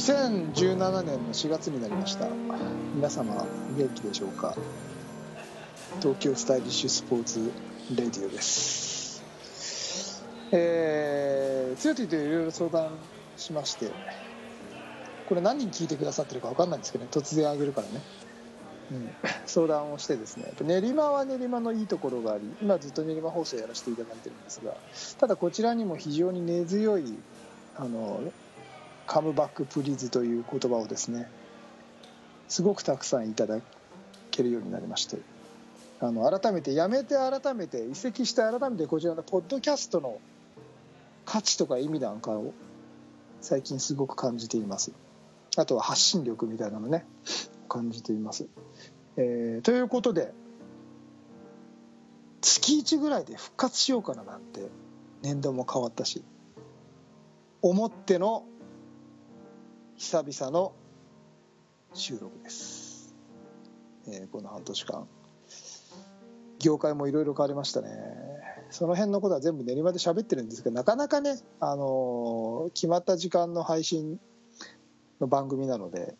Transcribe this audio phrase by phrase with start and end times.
[0.00, 2.26] 2017年の4月になりました。
[2.94, 3.46] 皆様
[3.76, 4.56] 元気でしょうか？
[6.00, 7.52] 東京スタイリッシュスポーツ
[7.94, 9.22] レディオです。
[10.52, 12.92] えー、強といろいろ相談
[13.36, 13.90] しまして
[15.28, 18.00] これ何人聞いてくださってるか分かんないんですけどね突然あげるからね、
[18.92, 19.10] うん、
[19.44, 24.72] 相談をしてですね練馬は練馬のいいところがあり今ずっと練馬放送やらせていただいてるんですが
[25.18, 27.14] ただこちらにも非常に根強い
[27.76, 28.20] あの
[29.10, 31.28] カムバックプリーズという言葉をですね
[32.48, 33.58] すごくたくさんいただ
[34.30, 35.18] けるようになりまして
[36.00, 40.20] あの改めてやめて改めて移籍して改めてこちらのポッドキャストの
[41.24, 42.54] 価値とか意味なんかを
[43.40, 44.92] 最近すごく感じています。
[45.56, 47.04] あとは発信力みたいなのね
[47.68, 48.46] 感じています、
[49.16, 50.32] えー、ということで
[52.40, 54.68] 月1ぐらいで復活しようかななんて
[55.22, 56.22] 年度も変わったし
[57.62, 58.44] 思っての
[60.00, 60.72] 久々の
[61.92, 63.14] 収録です、
[64.08, 65.06] えー、この半年間。
[66.58, 67.90] 業界もいろいろ変わりましたね。
[68.70, 74.18] その辺のことは全部練馬で喋ってるんですけどなかなかね、あのー、決まった時間の配信
[75.20, 76.14] の番組なのでな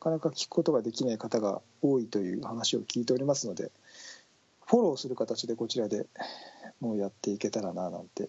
[0.00, 3.70] かなか聞くことができない方が多いという話を聞いておりますので
[4.66, 6.06] フォローする形でこちらで
[6.80, 8.26] もうやっていけたらななんて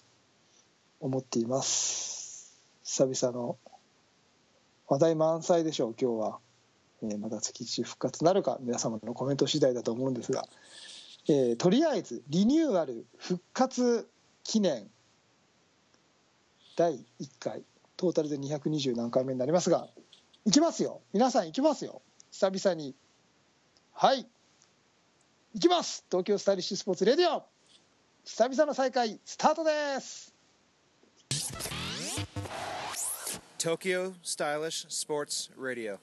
[1.00, 2.62] 思っています。
[2.84, 3.58] 久々の
[4.88, 6.40] 話題満載でしょう今日は、
[7.04, 10.46] えー、また月1復活なるか皆様のコメント次第だと思うんですが、
[11.28, 14.08] えー、とりあえずリニューアル復活
[14.44, 14.90] 記念。
[16.76, 17.64] 第1回。
[17.96, 19.88] トータルで220何回目になりますが。
[20.46, 21.02] いきますよ。
[21.14, 22.02] 皆さんいきますよ。
[22.32, 22.96] 久々に。
[23.94, 24.28] はい。
[25.54, 26.04] いきます。
[26.10, 27.44] 東京スタイリッシュスポーツレディオ。
[28.26, 29.72] 久々の再開スタートで
[30.02, 30.34] す。
[33.64, 35.98] Tokyo Stylish Sports Radio.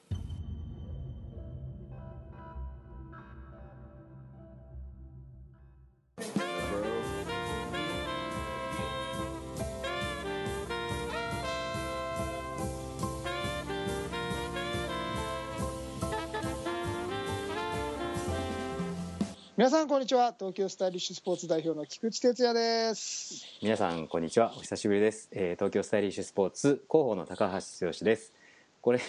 [19.71, 20.35] さんこんにちは。
[20.37, 23.45] 東京スタイリッシュスポーツ代表の菊池哲也です。
[23.61, 24.51] 皆さんこんにちは。
[24.57, 27.49] お久しぶりです、えー、東京スタイリッシュスポーツ広報の高
[27.79, 28.33] 橋剛です。
[28.81, 28.99] これ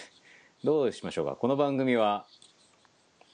[0.63, 1.35] どうしましょうか？
[1.35, 2.25] この番組は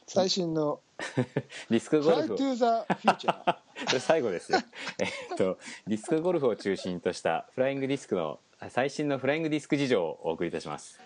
[0.07, 0.79] 最新の
[1.69, 2.35] ディスクゴルフ
[3.99, 4.57] 最後ですよ。
[4.97, 8.39] えっとディスクゴルフを中心としたフライングディスクの
[8.69, 10.99] 最新のフライングディスク事情をお送りいたします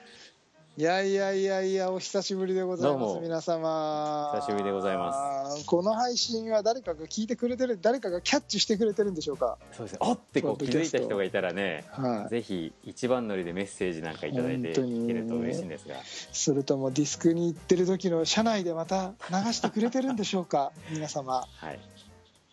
[0.76, 4.32] いやいやいやいやお久しぶりでございます皆様。
[4.42, 5.68] 久しぶりでございます。
[5.68, 9.60] この配信は誰かが聞いてくれてる誰かがキャッチしてくれてるんでしょうか？
[9.72, 15.94] そうですあってこう気づいた人がいたらね、はい、ぜひ一番乗りでメッセージなんか頂いていけると嬉しいんですが。
[16.32, 20.72] それともディスクに行ってる時の車内でまた流してくれてるんでしょうか？
[20.90, 21.46] 皆様。
[21.56, 21.80] はい。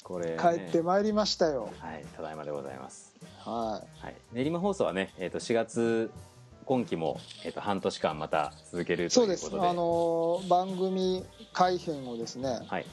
[0.05, 1.71] これ、ね、帰ってまいりましたよ。
[1.79, 3.15] はいただいまでございます。
[3.39, 6.11] はい、はい、練馬放送はね、えー、と4月
[6.71, 9.37] 今期も、えーと、半年間また続けるということで。
[9.37, 9.69] そうです。
[9.69, 12.87] あの番組改編をですね、はい。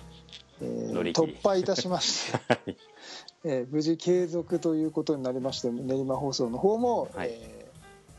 [0.63, 2.77] えー、突破いたしまして、 はい。
[3.43, 7.67] えー、無事継続ということになりまして練馬放送の方も、はい、え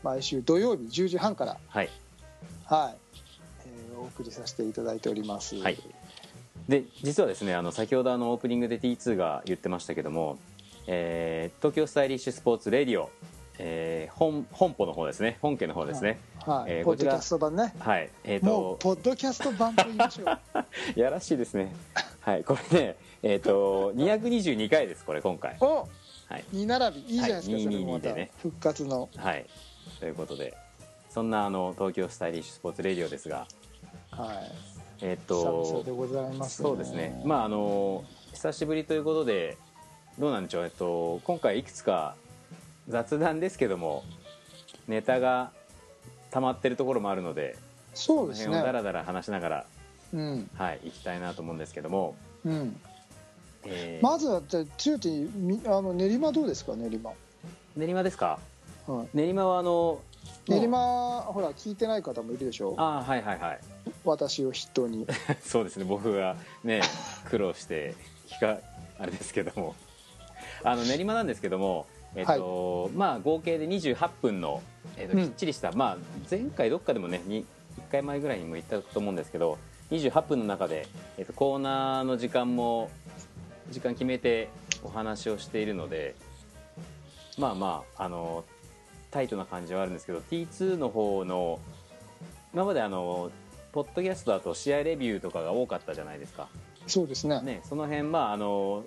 [0.01, 1.89] ー、毎週土曜日10時半から、はい。
[2.63, 2.97] はい。
[3.65, 5.57] えー、お送りさせていただいております。
[5.57, 5.77] はい。
[6.69, 10.37] で実はですねあの先ほどあのオープニングで T2 が言ってましたけども、
[10.87, 13.09] えー、東京スタイリッシュスポーツレディオ
[13.61, 15.37] えー、本本舗の方ですね。
[15.41, 17.73] 本家の方ですね、はい、えー、ポッドキャスト版ね。
[17.77, 18.09] はい。
[18.23, 20.39] えーと、もうポッドキャスト版と言いましょう。
[20.99, 21.75] やらしいですね。
[22.21, 22.43] はい。
[22.45, 25.57] これねえっ、ー、と222回ですこれ今回。
[25.59, 25.87] お
[26.29, 27.01] はい、2並び。
[27.01, 28.31] いいじゃないですか、はい、222でね。
[28.41, 29.09] 復活の。
[29.17, 29.45] はい。
[29.99, 30.55] ということで。
[31.09, 33.45] そんなあの東京スタイリッシュスポーツレディオですが。
[34.11, 34.51] はい。
[35.01, 35.83] えっ、ー、と
[36.47, 37.21] そうですね。
[37.25, 39.57] まああの久しぶりということで
[40.17, 40.63] どうなんでしょう。
[40.63, 42.15] えっと今回いくつか
[42.89, 44.03] 雑談ですけども
[44.87, 45.51] ネタが
[46.31, 47.55] 溜まってるところもあるので
[47.93, 48.53] そうですね。
[48.55, 49.65] だらだら話しながら、
[50.13, 52.15] うん、はい行きたいなと思うんですけども、
[52.45, 52.79] うん。
[53.65, 55.29] えー、まずはじゃあ中地
[55.65, 57.11] あの練馬どうですか練馬？
[57.75, 58.39] 練馬ですか、
[58.87, 59.99] はい、練馬はあの
[60.47, 62.75] 練馬ほら聞いてない方もいるでしょ？
[62.77, 63.59] あはいはいはい。
[64.05, 65.05] 私を筆頭に。
[65.43, 66.81] そうですね僕がね
[67.29, 67.95] 苦労して
[68.27, 68.61] 聞か
[68.99, 69.75] あれですけども。
[70.63, 71.85] あの練馬なんですけども
[72.15, 74.61] えっと、はい、まあ合計で28分の、
[74.97, 75.97] えっと、きっちりした、うん、まあ
[76.29, 77.43] 前回どっかでもね1
[77.91, 79.57] 回前ぐらいにも言ったと思うんですけど
[79.91, 82.89] 28分の中で、えっと、コーナーの時間も
[83.71, 84.49] 時間決めて
[84.83, 86.15] お話をしているので
[87.37, 88.43] まあまああの
[89.11, 91.59] タイトな感じはあるんですけど T2 の方の
[92.53, 93.31] 今まであの
[93.71, 96.47] ポッドキャストだと試合レビューとかが多かったじゃないですか。
[96.87, 97.39] そうですね。
[97.41, 98.83] ねその辺まああの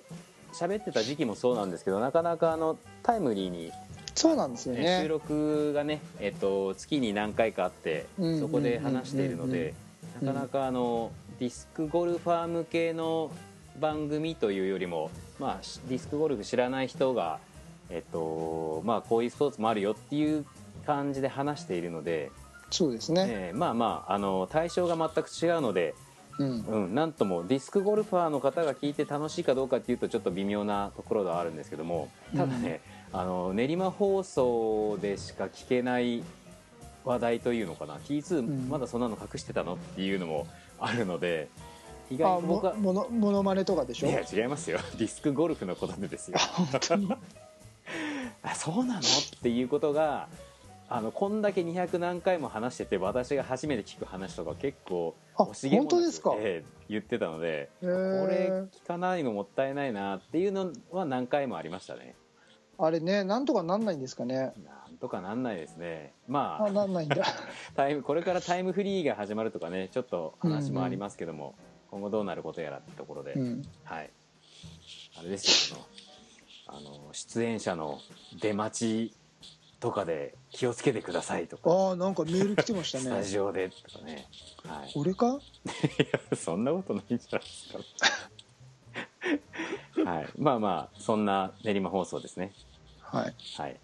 [0.53, 3.71] 喋ってた時期もそうなんですけどなかなかあのタイムリーに、
[4.15, 4.83] そうなんですよね。
[4.83, 9.73] ね収録がね、えっと、月に何回かあってうんそこで話しているので
[10.21, 13.31] うんなかなかあのディスクゴルファー向けの
[13.79, 15.09] 番組というよりも、
[15.39, 17.39] まあ、しディスクゴルフ知らない人が、
[17.89, 20.45] えっとまあ、こういうスポーツもあるよっていう
[20.85, 22.31] 感じで話しているので、
[22.69, 25.95] そうですね、えーまあまああの対象が全く違うので、
[26.39, 26.59] うん。
[26.61, 32.81] うん、なんともディスクゴルファーの方が聞いて楽しいかどうかっていうとちょっと微妙なところではあるんですけどもただね、
[33.11, 36.23] あの練馬放送でしか聞けない
[37.05, 37.95] 話題というのかな。
[37.97, 38.69] T2 ん。
[38.69, 40.47] まだそんなの隠してたのっていうのも
[40.79, 41.49] あるので
[42.09, 44.07] 意あ外と僕はもものものまねとかでしょ？
[44.07, 44.79] いや違いますよ。
[44.97, 46.37] ディスクゴルフのことでですよ。
[48.41, 48.99] あ そうなの？
[48.99, 49.03] っ
[49.41, 50.27] ていうことが
[50.95, 56.35] あのこんだけ200何回も話してて私が初めて聞く話とか結構あ惜しげもすか？
[56.37, 62.13] ええ言ってたのでへこれー聞かないのもったいないなっていうのは何回もありましたね。
[62.77, 64.35] あれねなんとかなんないんですかね？
[64.63, 66.13] なんとかなんないですね。
[66.27, 67.25] まああなんないんだ。
[67.75, 71.55] タイムこれからタイムフリーが始まるとかねちょっと話もありますけども、
[71.89, 73.63] 今後どうなることやらってところで、うん。
[73.83, 74.11] はい。
[75.17, 75.79] あれですよ
[76.67, 77.97] あのあの出演者の
[78.39, 79.22] 出待ち
[79.83, 84.29] とかで気をつけてくださいとか、ああなんかメール来てましたスタねジオでとかね、
[84.65, 85.25] はい、い俺か？
[86.31, 87.73] やそんなことないんじゃないです
[90.05, 90.09] か。
[90.09, 90.27] はい。
[90.37, 92.53] まあまあそんな練馬放送ですね。
[93.01, 93.35] はい。
[93.57, 93.77] はい。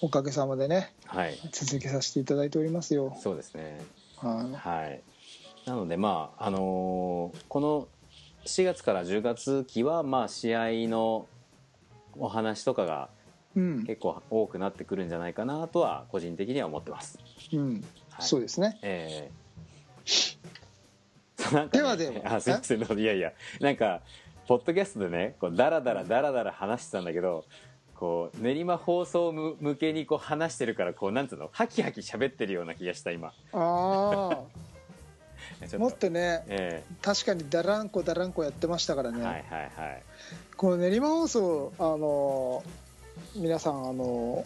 [0.00, 1.38] おかげさまでねはい。
[1.52, 3.14] 続けさせていただいておりますよ。
[3.20, 3.82] そうですね。
[4.16, 5.02] ははい。
[5.66, 7.86] なのでまああのーこの
[8.46, 11.26] 4月から10月期はまあ試合の
[12.18, 13.10] お話とかが
[13.54, 17.18] 結構多くなってくるんじゃないかなとは個人的には思ってます。
[17.52, 17.84] うん。
[18.10, 18.26] はい。
[18.26, 18.78] そうですね。
[18.82, 19.42] ええ。
[21.54, 22.98] なんかねではではあすいません。
[22.98, 23.32] いやいや。
[23.60, 24.00] なんか
[24.46, 27.44] ポッドキャストでねこうダラダラダラダラ話してたんだけど
[27.94, 31.48] こう練馬放送む向けにこう話してるからこうなんつうの？
[31.52, 33.28] ハキハキ喋ってるような気がした今。
[33.28, 34.38] ああ
[35.68, 40.02] ちょもっとねえ確かにダランコダランコやってましたからね、えはいはいはい。
[40.56, 42.62] この練馬放送あの
[43.34, 44.44] 皆さんあの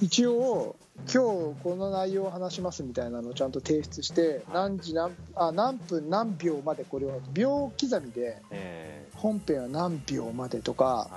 [0.00, 0.76] 一応
[1.12, 11.08] 今日この内容を話しますみたいなのをちゃんと提出して何時何あ何分何秒までこれを秒刻みでえ本編は何秒までとか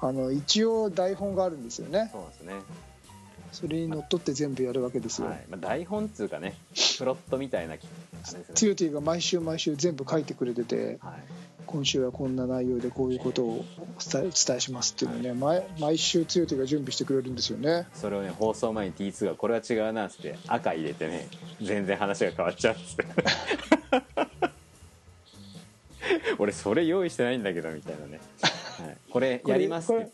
[0.00, 2.08] あの一応台本があるんですよね。
[2.12, 2.54] そうですね。
[3.52, 5.44] それにのっとって全部やるわけですよ、はい。
[5.50, 6.54] まあ、台本っつうかね
[6.98, 7.80] プロットみたいなね
[8.54, 11.14] ティオティが毎週毎週全部書いてくれててはい
[11.70, 13.64] 今週はこんな内容でこういうことをお
[14.10, 17.86] 伝えお伝えしますっていうのをね毎毎週ティオティが準備してくれるんですよね。
[17.94, 21.28] それをね放送前に T2 がこれは違うなっつって赤入れてね
[21.62, 23.04] 全然話が変わっちゃうっつって。
[26.38, 28.50] 俺それ用意してないんだけどみたいなね、は
[28.90, 30.04] い、これやりますって。
[30.04, 30.10] こ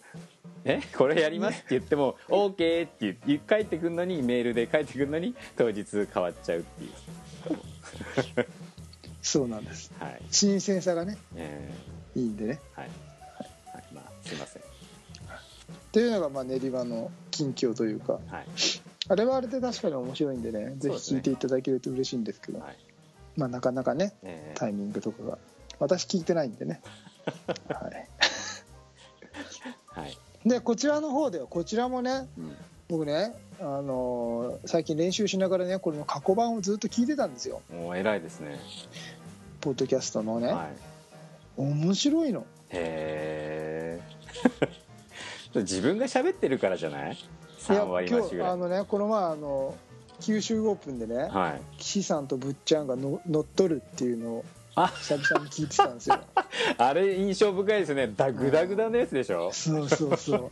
[0.64, 0.80] え？
[0.96, 2.54] これやりますって言っても OK っ
[2.90, 6.90] て言って帰ってくんのにメールで帰ってくんのに当日変わっちゃうっていう
[9.26, 9.90] そうなんです。
[9.98, 10.22] はい。
[10.30, 11.74] 新鮮さがねえ
[12.14, 12.60] いいんでね。
[12.76, 12.90] ーはい、
[13.74, 14.62] はい、まあすいません。
[14.62, 14.66] っ
[15.90, 18.12] ていうのがまあ練馬の近況というか。
[18.12, 18.46] はい。
[19.08, 20.76] あれはあれで確かに面白いんでね。
[20.78, 22.76] ぜひ聞いていただけると嬉しいんですけどはい。
[23.36, 24.58] まあなかなかねえー。
[24.58, 25.38] タイミングとかが
[25.80, 26.80] 私聞いてないんでね、
[27.68, 28.08] はい、
[29.88, 30.18] はい。
[30.46, 32.56] でこちらの方ではこちらもねうん。
[32.88, 37.60] 僕ね、あのー最近練習しながらねこれの過去版をずっと聞いてたんですよ。
[37.72, 38.58] もう偉いですね。
[39.60, 41.60] ポッドキャストのね、はい。
[41.60, 42.46] 面白いの。
[42.70, 44.00] へえ
[45.60, 47.12] 自分が喋ってるからじゃない？
[47.14, 47.16] い
[47.60, 48.48] 3や割増しぐらい。
[48.48, 49.74] 今日あのねこの前あの
[50.20, 51.60] 九州オープンでねはい。
[51.78, 54.44] 岸さんとぶっちゃんがの乗っ取るっていうのを
[54.74, 54.88] あ。
[54.88, 56.18] 久々に聞いてたんですよ。
[56.78, 58.12] あれ印象深いですね。
[58.14, 59.50] だグダグダのやつでしょ？
[59.52, 60.50] そうそうそう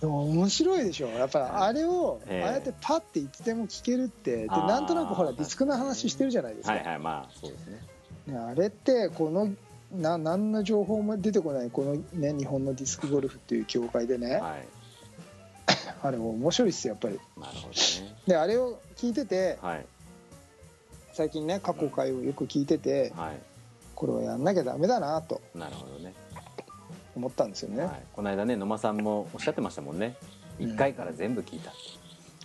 [0.00, 1.08] でも面白いでしょ。
[1.08, 2.44] やっぱりあれをええ。
[2.44, 7.80] ああやってパッていつでも聞けるってでなんとなくほらディスクの話してるじゃないですか、はいはいまあそうですね。
[8.26, 9.52] ねあれってこの
[9.92, 14.68] な何の情報も出てこないこの、ね、日本のディスクゴルフっていう協会でね、はい。
[16.02, 17.18] あれ面白いっすよやっぱり。
[17.40, 18.16] なるほどね。
[18.26, 19.86] であれを聞いててはい。
[21.14, 23.40] 最近ね過去回をよく聞いててはい。
[23.94, 25.40] これをやんなきゃダメだなと。
[25.54, 26.12] なるほどね
[27.16, 30.16] 思ったんですよね、はい、この間ね野間さんもおっしゃってましたもんね。
[30.60, 30.70] うん。
[30.72, 31.72] 1回から全部聞いた、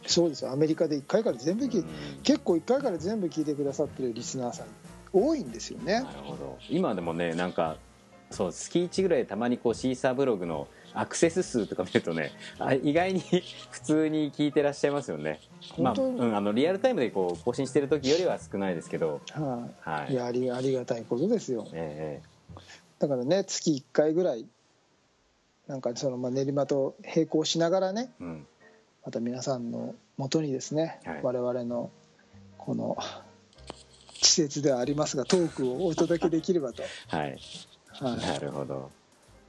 [0.07, 0.51] そうですよ。
[0.51, 1.87] アメリカで1回から全部聞いうん。
[2.23, 4.67] 結構1回から全部聞いてくださってるリスナーさん
[5.13, 6.01] 多いんですよね。
[6.01, 6.57] なるほど。
[6.69, 7.77] 今でもねなんか
[8.31, 13.21] そう月1ぐらいたまにこうシーサーブログのアクセス数とか見るとねあ意外に
[13.71, 15.39] 普通に聞いてらっしゃいますよね、
[15.77, 20.13] まあうん、あのリアルタイムでこう更新してる時よりは少ないですけど、はい、はい。
[20.13, 21.67] いやありありがたいことですよ。
[21.73, 22.21] え
[22.99, 24.45] だからね月1回ぐらい
[25.67, 28.47] なんかそのまあ練馬と並行しながらねえうん、
[29.05, 31.19] また皆さんのもとにですね、はい。
[31.23, 31.89] 我々の
[32.57, 32.97] この
[34.21, 37.37] 施設ではありますがトークをお届けできればと、はい。
[37.89, 38.91] はい、なるほど。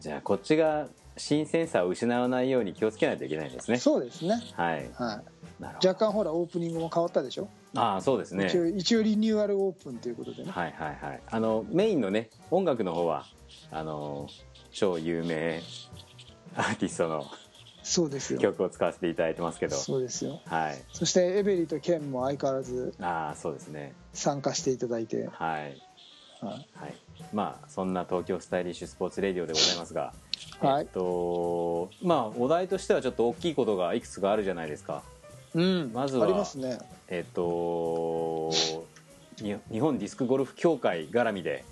[0.01, 3.77] じゃあこっちが新鮮さを失わないように気をつけないといけないですね。
[3.79, 4.91] そうですね、はい。
[4.95, 5.23] は
[5.61, 8.47] い、若干ほらオープニングも変わったでしょ、ああそうですね。
[8.47, 10.51] 一応一応リニューアルオープンということでね。
[10.51, 11.21] はいはいはい。
[11.31, 13.27] あのメインのね音楽の方は
[13.71, 14.29] あの
[14.73, 15.63] 超有名
[16.57, 17.27] アーティストの
[17.83, 18.39] そうですよ。
[18.39, 19.77] 曲を使わせていただいてますけど。
[19.77, 20.41] そうですよ。
[20.47, 20.83] はい。
[20.93, 23.93] そしてエベリとケンも相変わらずああそうですね。
[24.13, 25.83] 参加していただいて、はい。
[26.41, 26.69] はい。
[26.75, 26.95] はい。
[27.33, 30.13] まあそんな東京スタイリッシュスポーツレディオでございますが、
[30.61, 30.83] はい。
[30.83, 35.03] えっとまあお題としてはちょっと大きいことがいくつかあるじゃないですか。
[35.55, 35.91] うん。
[35.93, 36.79] まずはありますね。
[37.09, 38.53] えっと
[39.41, 41.65] に日本ディスクゴルフ協会絡みで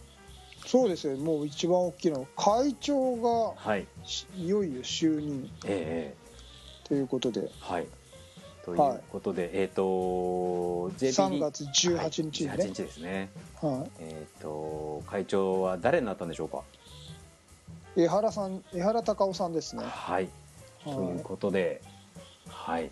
[0.67, 3.87] そうですよもう一番大きいのは会長がはい。
[4.05, 6.21] しいよいよ就任えええ
[6.90, 7.43] ということで。
[7.43, 7.87] えはい。
[8.64, 13.31] ということで、えっ、と JPD 3月18日にはいね18日ですね。
[13.62, 13.90] はい。
[14.00, 16.62] えっ、と会長は誰になったんでしょうか？
[17.97, 20.29] 江原さん江原隆夫さんですね、はい。
[20.85, 20.95] はい。
[20.95, 21.81] ということで
[22.49, 22.90] はい。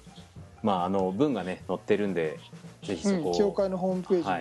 [0.62, 2.38] まああの文がね載ってるんで
[2.84, 4.38] ぜひそこを、うん、協会のホームページに、は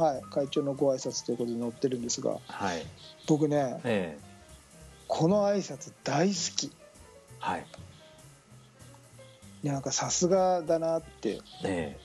[0.00, 0.18] はい。
[0.18, 2.84] い会長のご挨拶ということで載ってるんですがはい。
[3.26, 4.30] 僕ねええ。
[5.06, 6.66] この挨拶大好き。
[6.66, 6.70] い
[7.38, 7.66] はい。
[9.62, 11.98] やなんかさすがだなってえ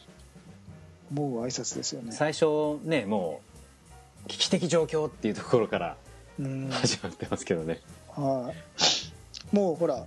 [1.11, 2.09] 思う挨拶ですよね。
[2.11, 3.41] え最初ねも
[4.25, 5.97] う危機的状況っていうところから
[6.39, 6.69] うん。
[6.69, 8.53] 始まってますけどね、は
[9.51, 9.55] い。
[9.55, 10.05] もうほら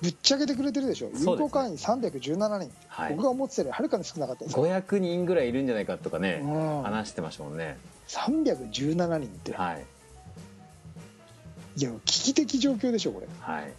[0.00, 1.10] ぶっちゃけてくれてるでしょ。
[1.12, 3.14] 有効会員317人、はい。
[3.14, 4.56] 僕が思ってたよりはるかに少なかったです。
[4.56, 6.82] よ、500人ぐらいいるんじゃないかとかね、うん。
[6.82, 7.78] 話してましたもんね。
[8.08, 9.52] 317人って。
[9.54, 9.84] はい。
[11.76, 13.26] いや危機的状況でしょこれ。
[13.40, 13.72] はい。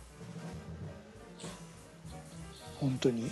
[2.79, 3.27] 本当に。
[3.27, 3.29] っ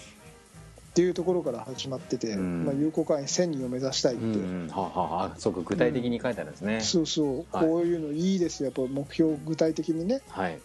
[0.93, 2.65] ていうところから始まってて、うん。
[2.65, 4.67] まあ、有効会員1000人を目指したいって、うんうん。
[4.69, 7.65] はあはそうか具体的に書いてあるんですね、そうそう、はい。
[7.65, 8.71] こういうのいいですよ。
[8.75, 10.21] やっぱ目標具体的にね。
[10.29, 10.59] はい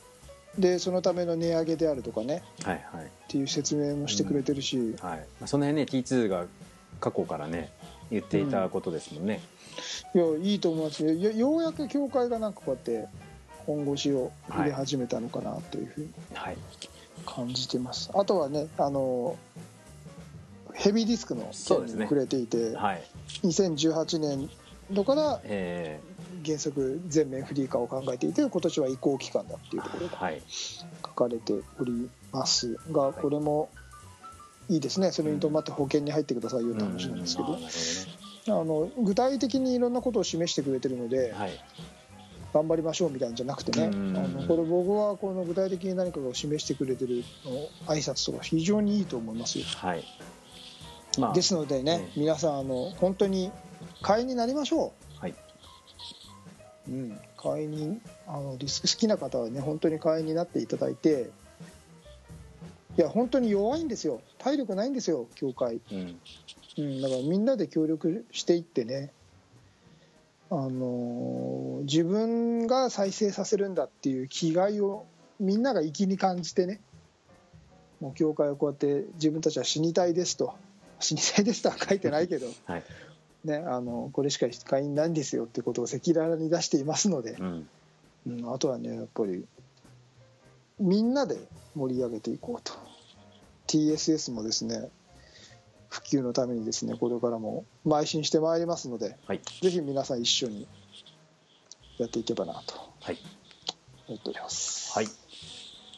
[0.59, 2.43] でそのための値上げであるとかね。
[2.63, 3.07] はいはい。
[3.07, 5.19] っていう説明もしてくれてるし、はい。
[5.41, 6.45] まあその辺ね T2 が
[7.01, 7.73] 過去からね
[8.11, 9.41] 言っていたことですもんね、
[10.15, 13.09] いやいいと思いますよよようやく協会がなんかこうやって
[13.67, 16.57] 本腰を入れ始めたのかなというふうにはい。
[17.25, 19.37] 感じてます、あとはねあの
[20.75, 21.99] ヘビーディスクのそうですね。
[21.99, 23.03] 件にくれていて、はい。
[23.45, 24.51] 2018年
[24.91, 26.01] 度からえ
[26.45, 30.31] 原則全面フリー化を考えていて今年は移行期間だっていうところが
[31.07, 33.69] 書かれておりますがこれも
[34.69, 35.11] いいですね。
[35.13, 37.53] それに伴って保険に入ってくださいよって話なんですけど。
[37.53, 38.61] うん。
[38.61, 41.33] あの具体的にいろんなことを示してくれてるので
[42.53, 43.85] 頑張りましょうみたいなんじゃなくてね。
[43.85, 44.13] あうん。
[44.13, 49.65] のこれ僕はこの具体的に何かを示してくれてるの挨拶とか非常にいいと思いますよ。
[49.77, 50.05] はい。
[51.19, 51.35] まあ。
[51.35, 53.51] ですのでねえ皆さんあの本当に
[54.01, 54.93] 会員になりましょはい、う、
[56.89, 61.31] うん、会員にあのリスク好きな方はね本当に会員になっていただいて
[62.99, 64.21] いや本当に弱いんですよ。
[64.39, 65.81] 体力ないんですよ協会。
[65.91, 66.21] うん。
[66.79, 69.11] うん、だからみんなで協力していってね、
[70.51, 75.05] あのー自分が再生させるんだっていう気概を
[75.41, 76.81] みんなが粋に感じてね。
[78.01, 80.55] もう教会をこうやって自分たちは死にたいですと。
[81.01, 82.85] 死にたいですとは書いてないけど、 はい
[83.45, 87.33] ね、あのこれしか会員ないんですよってことを赤裸々に出していますので。
[87.33, 87.69] う、ん。
[88.27, 89.45] うん、あとはねやっぱり
[90.79, 91.37] みんなで
[91.75, 92.73] 盛り上げていこうと。
[93.67, 94.91] TSS もですね
[95.89, 99.41] 普及のためにですねこれからも邁進してまいりますのではい。
[99.61, 100.67] ぜひ皆さん一緒に
[101.99, 102.75] やっていけばなと。
[103.01, 103.19] はい。
[104.09, 104.93] 思っております。
[104.93, 105.07] はい。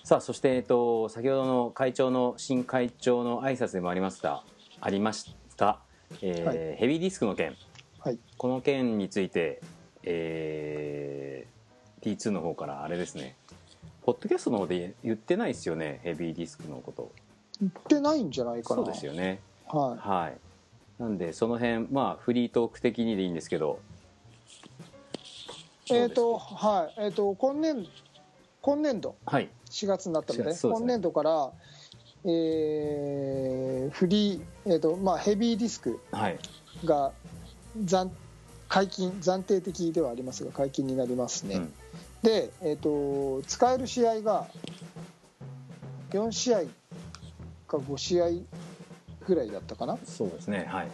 [0.05, 4.45] さあそして、えっと、先ほどの会長の新会長の挨拶でもありました。
[4.81, 5.81] ありました、
[6.23, 7.57] えーはいヘビーディスクの件。
[8.01, 8.19] はい。
[8.37, 9.61] この件について、
[10.03, 11.55] えー
[12.05, 13.35] T2 の方からあれですね。
[14.03, 17.11] ポッドキャストの方で言ってないですよねヘビーディスクのこと。
[17.61, 18.85] 言ってないんじゃないかな。
[18.85, 19.41] そうですよね。
[19.67, 20.37] ははい。
[21.03, 23.81] なんでその辺まあフリートーク的にでいいんですけど。
[25.87, 27.01] いえっ、とはい。
[27.05, 27.89] えっ、と今年
[28.61, 29.17] 今年度。
[29.25, 29.49] はい。
[29.71, 30.87] 4月になったので4月そうですね。
[30.87, 31.51] 今年度から
[32.25, 36.39] えーフリー、えーとまあ、ヘビーディスクはい。
[36.85, 37.13] が
[37.85, 38.09] 暫
[38.69, 41.73] 解禁暫定的ではありますが解禁になりますね、うん。
[42.23, 44.47] で、えー、と使える試合が
[46.11, 46.63] 4試合
[47.69, 48.31] か5試合
[49.27, 49.99] ぐらいだったかな？
[50.05, 50.89] そうですねはい。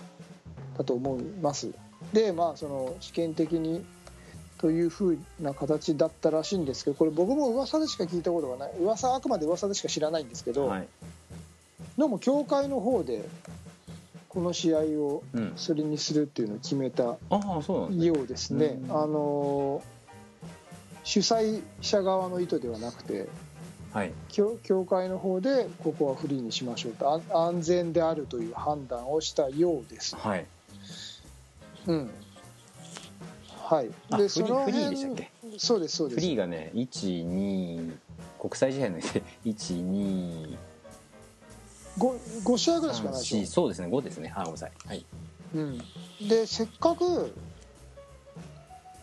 [0.77, 1.71] だと思います。
[2.13, 3.85] でまあその試験的に
[4.59, 8.73] というふうな形だったらしいんですけどこれ僕も噂でしか聞いたことがない。
[8.79, 10.89] 噂あくまで噂でしか知らないんですけど、はい
[11.99, 13.25] どうも協会の方で
[14.29, 15.53] この試合をうん。
[15.57, 17.19] それにするっていうのを決めたよ
[18.23, 18.91] うですね、うん。
[18.91, 19.83] あの
[21.05, 23.29] 主催者側の意図ではなくて
[23.93, 24.13] はい。
[24.29, 30.15] 協協会の方でここはフリーにしましょうとあ安全であるという判断をしたようです。
[30.17, 30.47] はい。
[31.87, 32.11] うん。
[33.65, 35.31] はい、あフリー辺フリーでしたっけ？
[35.59, 36.21] そうですそうです。
[36.21, 37.97] フリーがね12
[38.39, 38.99] 国際試合の
[39.45, 40.57] 12
[42.01, 43.89] 5, 5試合ぐらいしかないでし3そうですね。
[43.89, 44.33] 5ですね。
[44.35, 44.73] あごめんなさい。
[44.87, 45.07] はい。
[45.55, 45.79] ょ、うん、
[46.29, 47.35] でせっかく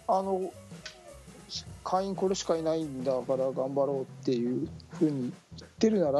[0.07, 0.51] あの
[1.83, 6.19] 会員これしかいないんだから頑張ろうっていうふうに言ってるなら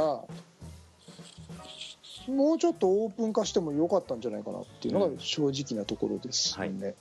[2.28, 6.96] もうちょっとオープン化してもよかったんじゃないかなっていうのが正直なところですよね、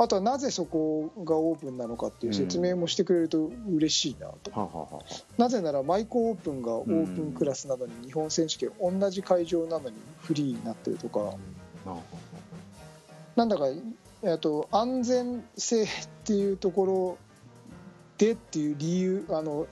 [0.00, 5.02] あとはなぜそこがオープンなのかっていう説明もしてくれると嬉しいなと、はあ、はあはあは
[5.38, 11.34] なぜならマイコーオープンがオープンクラスなどに日本選手権同じ会場なのにフリーになってるとか。
[11.84, 11.96] あ、あ
[13.34, 13.66] なんだか
[14.22, 15.86] えっと安全性っ
[16.24, 17.18] ていうところ
[18.18, 19.66] でっていう理由あの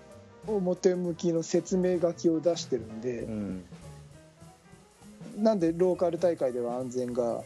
[0.48, 3.20] 表向きの説明書きを出してるんで。
[3.20, 3.64] うん。
[5.36, 7.42] なんでローカル大会では安全が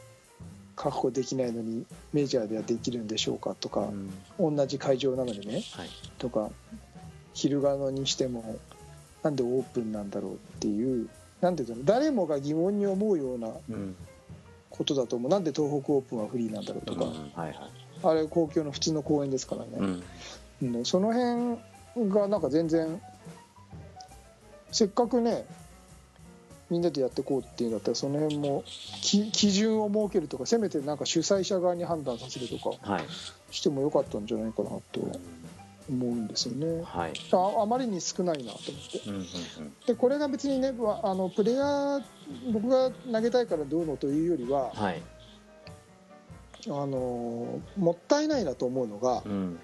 [0.81, 1.85] 確保できないのに
[2.15, 3.91] メジャーではできるんでしょうかとか
[4.39, 4.57] うん。
[4.57, 5.91] 同じ会場なのにねはい。
[6.17, 6.51] とか
[7.35, 8.59] 昼ガノにしても
[9.23, 11.11] なんでオープンなんだろうっていう
[11.43, 13.95] なんていうの誰もが疑問に思うようなうん。
[14.71, 15.31] ことだと思う。
[15.31, 17.11] なんで東北オープンはフリーなんだろうとか、うん。
[17.35, 17.57] はいはい。
[18.03, 20.03] あれ公共の普通の公園ですからね、
[20.63, 20.77] うん。
[20.77, 20.85] うん。
[20.87, 23.01] その辺がなんか全然
[24.73, 25.45] せっかくね
[26.71, 28.63] みんなでやっていこうっていうんだったらその辺も
[29.03, 33.05] き基準を設けるとかせめてなんか主催者側に判断させるとかはい。
[33.51, 35.11] してもよかったんじゃないかなと思
[35.91, 36.83] うんですよね。
[36.85, 37.13] はい。
[37.33, 39.11] ああまりに少ないなと思って。
[39.11, 39.27] うんうん
[39.87, 42.03] でこれが別にねわあのプレイヤー
[42.53, 45.03] 僕が投げたいからどうのというよりはうんはい。
[46.67, 49.59] あのもったいないなと思うのがうん。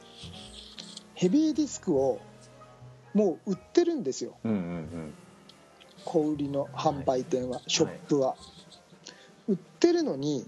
[1.14, 2.20] ヘビーディスクを
[3.14, 4.36] もう売ってるんですよ。
[4.44, 5.14] うんうん
[6.06, 8.36] 小売りの販売店は、ショップは、
[9.48, 10.46] 売ってるのに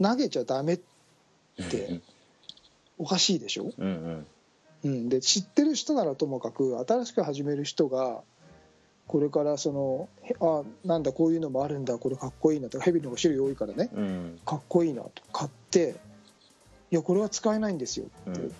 [0.00, 0.78] 投げちゃダメ
[1.58, 2.00] うんで
[2.98, 4.26] おかしいでしょ、うんうん。
[4.84, 8.22] うん、で知ってる人ならともかく新しく始める人が
[9.06, 13.90] これからそのへあなんだこういうのもあるんだこれかっこいいなとかヘビの種類多いからね。
[13.92, 14.40] うん。
[14.44, 15.10] かっこいいなと。
[15.32, 15.96] 買って
[16.90, 18.52] いやこれは使えないんですよってうん。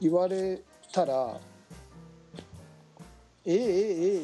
[0.00, 0.60] 言われ
[0.92, 1.40] たら、
[3.48, 3.64] ええええ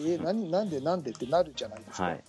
[0.08, 2.24] えええ何なんでなんでってなるじゃないですか、はい。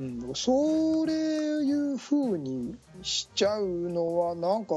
[0.00, 4.74] うん、そういうふうにしちゃうのはなんか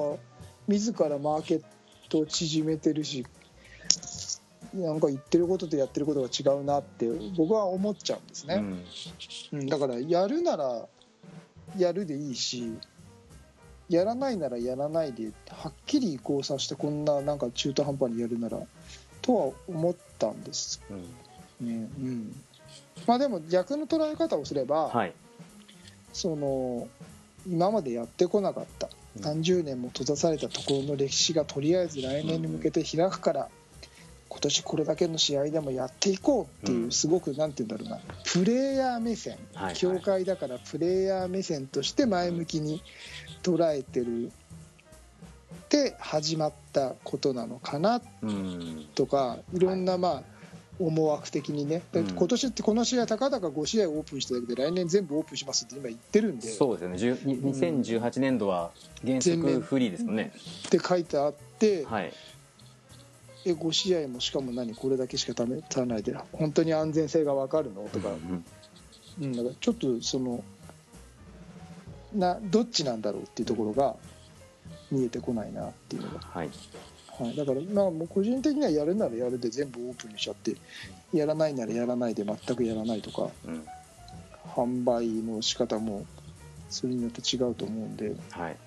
[0.68, 1.64] 自らマーケッ
[2.10, 3.26] トを縮めてるし
[4.74, 9.60] なんか言ってることとやってることが違うなって僕は思っちゃうんですね、うん。
[9.60, 10.88] うん、だからやるなら
[11.78, 12.74] やるでいいし
[13.90, 18.60] やらないならやらないではっきり移行させてこんななんか中途半端にやるなら
[19.26, 21.02] とは思ったんですうん
[21.68, 21.90] ね。
[22.00, 22.36] うん。
[23.08, 25.14] まあでも逆の捉え方をすれば、はい。
[26.14, 26.88] その
[27.48, 29.22] 今までやってこなかったうん。
[29.24, 33.50] 何十年も閉ざされたところの歴史がとりあえず来年に向けて開くから
[34.30, 36.92] 今年これだけの試合でもやっていこうっていううん。
[36.92, 39.38] すごくなんて言うんだろうなプレイヤー目線
[39.76, 42.84] 協会だからプレイヤー目線として前向きに
[43.42, 44.30] 捉えてるっ
[45.76, 48.86] て始まったことなのかなうん。
[48.96, 50.24] とかいろんなまあ
[50.78, 57.18] 思惑的にね、今年ってこの試合たかだか5試合オープンしただけで来年全部オープンしますって今言ってるんでそうですよね。
[57.24, 58.72] 10に2018年度は
[59.06, 60.34] 原則フリーですもんね。
[60.68, 62.14] って書いてあって、はい。
[63.46, 67.88] え5試合もしかも何これだけしかため足らないで本当に安全性が分かるの？
[67.90, 68.44] とか、うん。
[69.22, 70.44] うん、だからちょっとその
[72.14, 73.96] などっちなんだろうっていうところが
[74.92, 76.50] 見えてこないなっていうのが、はい。
[77.18, 80.56] はい、だからまあもう個人的にはやるならやるで全部オープンにしちゃって
[81.14, 83.66] やらないならやらないで全くやらないとかうん。
[84.56, 86.06] 販売の仕方も
[86.70, 88.16] それによって違うと思うんで。
[88.32, 88.58] はい。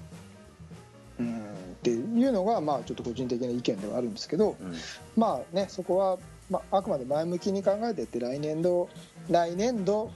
[1.20, 1.38] うん。
[1.38, 1.40] っ
[1.82, 4.74] ていうのがまあちょっと個人的な意見ではあるんですけどうん。
[5.16, 6.18] まあねそこは、
[6.50, 8.88] まあ、あくまで前向きに考えてって来年度
[9.28, 10.10] 来年度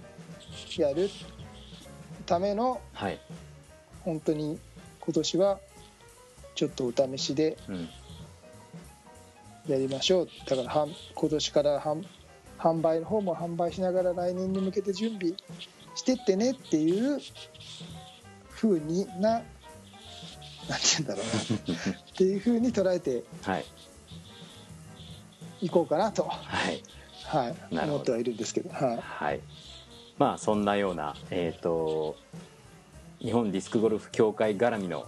[0.78, 1.10] やる
[2.24, 3.20] ためのはい。
[4.04, 4.58] 本当に
[5.00, 5.60] 今年は
[6.54, 7.88] ちょっとお試しでうん。
[9.68, 10.28] やりましょう。
[10.46, 12.04] だからはん今年から販
[12.58, 15.34] 販売の方も販売しながら来年に向けて準備
[15.94, 17.20] してってねっていう
[18.50, 19.44] 風にななんて
[20.98, 21.26] 言うんだろう
[21.72, 21.92] な。
[21.92, 23.64] っていう風に捉えてはい。
[25.62, 26.82] いこうかなと、はい。
[27.24, 29.40] はい、思ってはいるんですけど、はい、はい。
[30.18, 32.16] まあそんなようなえっ、と
[33.20, 35.06] 日本ディスクゴルフ協会絡みの、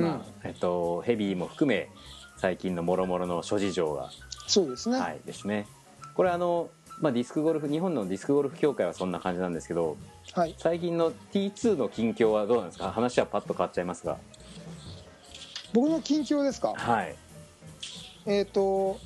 [0.00, 1.88] まあえっとヘビーも含め
[2.36, 4.10] 最近のもろもろの諸事情が
[4.46, 5.66] そうですね、はいですね。
[6.14, 9.96] これあの、まあ、ディスクゴルフ日本のディスクゴルフ協会はそんな感じなんですけど
[10.34, 12.90] はい、最近の T2 の近況はどうなんですか？
[12.90, 14.18] 話はパッと変わっちゃいますが。
[15.72, 16.74] 僕の近況ですか？
[16.76, 17.16] はい。
[18.26, 18.98] えっ、と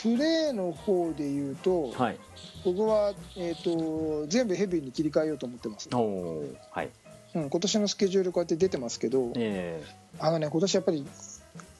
[0.00, 2.18] プレーの方で言うと、はい。
[2.64, 6.90] 僕は、えー、と全部ヘビーに切り替えようと思ってます、おおはい
[7.34, 9.82] うん、今年のスケジュールこうやって出てますけどえ
[10.18, 11.06] あのね今年やっぱり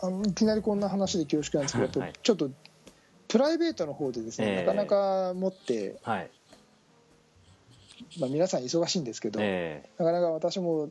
[0.00, 2.50] あのいきなりこんな話で恐縮なんですけど、はいちょっと
[3.32, 4.66] プライベートの方でですね、ええ。
[4.66, 6.30] なかなか持って、ー、はい。
[8.20, 10.90] まあ、皆さん忙しいんですけど、えなかなか私も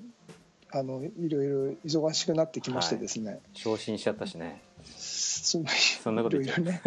[0.72, 4.60] あのいろいろ忙しくなってきましてですね、ー、昇進しちゃったしね。
[4.88, 5.60] そ
[6.02, 6.82] そんなことい言っちゃうろいろね。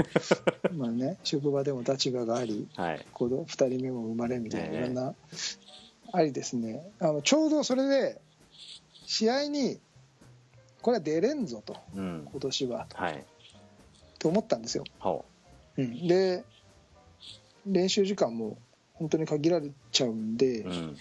[0.77, 3.07] まあね職場でも立場がありはい。
[3.13, 4.79] 子供2人目も生まれみたいなええ。
[4.79, 5.15] いろんな
[6.15, 6.81] ありですね。
[7.01, 8.21] あのちょうどそれで
[9.05, 9.81] 試合に
[10.81, 11.77] これは出れんぞと。
[11.97, 12.29] うん。
[12.31, 12.87] 今年は。
[12.95, 13.25] はい。
[14.21, 15.25] と思ったんですよ、ほ
[15.77, 15.83] う。
[15.83, 16.45] ん、で
[17.67, 18.57] 練習時間も
[18.95, 20.97] 本当に限られちゃうんで、う、うん、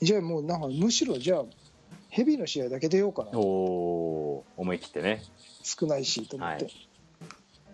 [0.00, 1.44] じゃあもうなんかむしろじゃあ
[2.10, 5.22] ヘビーの試合だけ出ようかなおお思い切ってね。
[5.62, 6.72] 少ないしと思って、はい。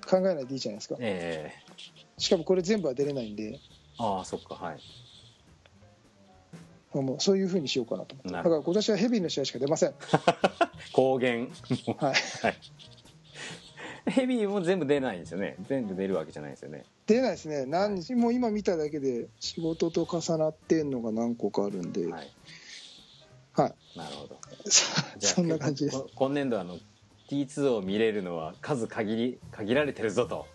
[0.08, 0.96] 考えないでいいじゃないですか。
[1.00, 1.52] え
[2.16, 3.58] しかもこれ全部は出れないんで。
[3.98, 4.78] ー、ああそっかはい
[6.92, 8.32] もうそういうふうにしようかなと思って。
[8.32, 9.94] だから今年はヘビーの試合しか出ません。
[10.92, 11.50] 公言
[11.98, 12.14] はい。
[12.42, 12.56] はい。
[14.06, 15.56] ヘビーも全部出ないんですよね。
[15.68, 16.84] 全部出るわけじゃないですよね。
[17.06, 17.66] 出ないですね。
[17.66, 22.16] 何日もう今見ただけで仕事と重なってんのが何個かあるんで、は
[23.52, 23.74] はい。
[23.94, 24.38] い、なるほど。
[25.20, 25.98] そそんな感じです。
[25.98, 26.78] こ今年度あの
[27.28, 30.46] T2 を見れるのは数限り限られてるぞと。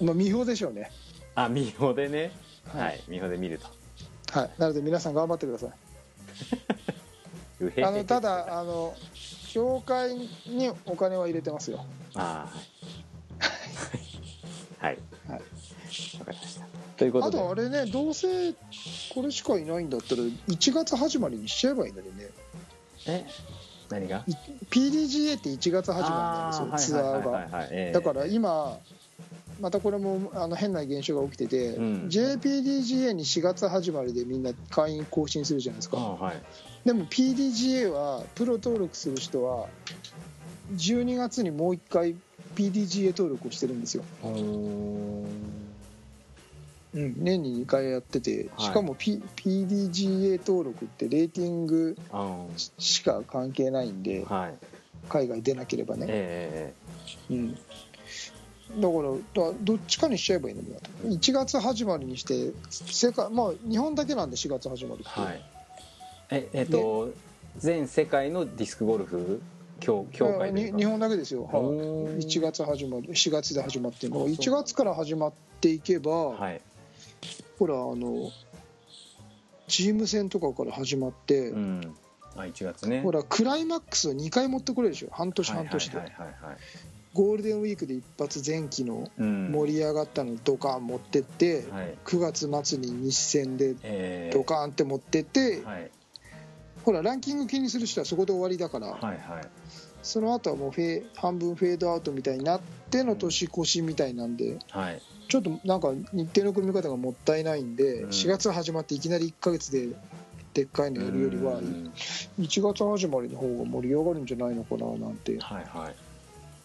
[0.00, 0.90] まあ見表でしょうね。
[1.34, 2.30] あ見本でね。
[2.66, 2.82] はい。
[2.82, 3.79] はい、見本で見ると
[4.30, 4.50] はい。
[4.58, 5.70] なので皆さん頑張ってください。
[7.84, 8.94] あのただあの
[9.52, 10.14] 協会
[10.46, 11.84] にお金は入れてますよ。
[12.14, 13.44] ああ
[14.86, 14.98] はい。
[15.28, 15.32] はい。
[15.32, 15.40] はい。
[16.18, 16.66] わかりました。
[16.96, 17.38] ということで。
[17.38, 18.52] あとあれねどうせ
[19.14, 22.28] これしかいないんだったら1月始まりにしちゃえばいいのにね。
[23.06, 23.26] え？
[23.90, 24.24] 何が？
[24.26, 24.32] い
[24.70, 27.48] PDGA って1月始まりなんですよツアーが。
[27.48, 28.78] がだから今
[29.60, 32.08] またこれもあの変な現象が起きてて、うん。
[32.08, 36.42] JPDGA に4月始まりでみんな会員更新するじゃないですか、あはい。
[36.84, 39.66] でも PDGA はプロ登録する人は
[40.74, 42.16] 12月にもう1回
[42.54, 45.24] PDGA 登録をしてるんですよ、うん、
[46.94, 48.66] 年に2回やっててはい。
[48.66, 52.44] しかも、P PDGA 登録ってレーティングあ
[52.78, 54.54] しか関係ないんではい。
[55.08, 56.74] 海外出なければね、え。
[57.30, 57.58] うん、
[58.76, 58.94] だか
[59.42, 60.90] らだどっちかにしちゃえばいいのになと。
[61.04, 65.42] 1月始まりにして世界まあ日本だけなんで4月始まりって、えはい。
[66.30, 67.12] ええっと、
[67.56, 69.42] 全世界のディスクゴルフ
[69.80, 71.54] 協協会で日本だけですよ、はい。
[71.56, 72.18] おー。
[72.18, 74.20] 1月始まり4月で始まってるの。
[74.20, 76.60] が1月から始まっていけば、はい。
[77.58, 78.30] ほらあの
[79.66, 81.96] チーム戦とかから始まって、うん。
[82.36, 83.00] あ1月ね。
[83.02, 85.08] ほらクライマックスを2回持ってくれるでしょ。
[85.10, 86.50] 半年半年で、はいはいはいはい。
[86.50, 86.56] はい
[87.12, 89.50] ゴールデンウィークで一発前期のうん。
[89.50, 91.94] 盛り上がったのドカン持ってって、はい。
[92.04, 94.36] 9月末に日戦でえー。
[94.36, 95.90] ドカーンって持ってって、はい。
[96.84, 99.18] ほらランキング気にする人はそこで終わりだから、はいはい。
[100.02, 105.02] その後はもうフェ半分フェードアウトみたいになっての年越しみたいなんではい。
[105.28, 108.10] ちょっとなんか日程の組み方がもったいないんで、うん。
[108.10, 109.88] 4月始まっていきなり1ヶ月で
[110.54, 111.92] でっかいのやるよりはうん。
[112.38, 115.94] 1月始まりの方が盛り上がるんじゃないのかななんてはいはい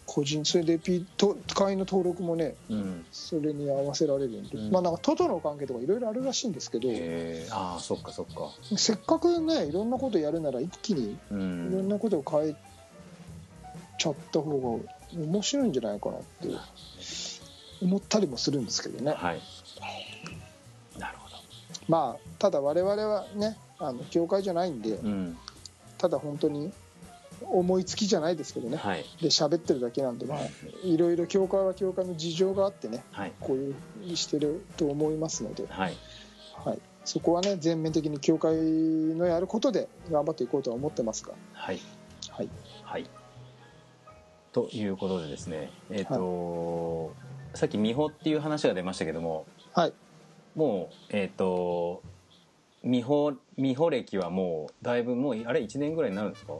[0.06, 3.04] 個人それでピと会員の登録もねうん。
[3.10, 4.70] それに合わせられるんで、うん。
[4.70, 8.52] まあなんかトとの関係とかいろいろあるらしいんですけど、えー、ああそっかそっか。
[8.76, 12.54] せっかくねいろんなことやるなら一気にういろんんなことを変え
[13.98, 14.80] ちゃった方
[15.14, 16.48] が面白いんじゃないかなって
[17.82, 19.12] 思ったりもするんですけどね。
[19.12, 19.40] はい。
[20.98, 21.28] なるほ
[21.88, 25.36] まあただ我々はねあの教会じゃないんでどうん。
[25.98, 26.72] ただ本当に
[27.42, 28.76] 思いつきじゃないですけどね。
[28.76, 29.04] はい。
[29.20, 30.38] で喋ってるだけなんでまあ
[30.84, 30.96] い。
[30.96, 33.32] ろいろ教会は教会の事情があってねはい。
[33.40, 35.94] こういうふうにしてると思いますので、はい。
[36.64, 41.78] はい、そこはね全面的に教会のやることで頑張っていこうとは思ってますが、はい。
[42.30, 42.48] はい、
[42.82, 43.06] はい。
[44.52, 47.12] ということでですねえっ、と、
[47.54, 49.92] さっき美穂っていう話が出ましたけどもはい。
[50.54, 52.02] もうえっ、と
[52.82, 56.54] 美穂美穂歴はもうだいぶもうあれ1年ぐらいになるんですか？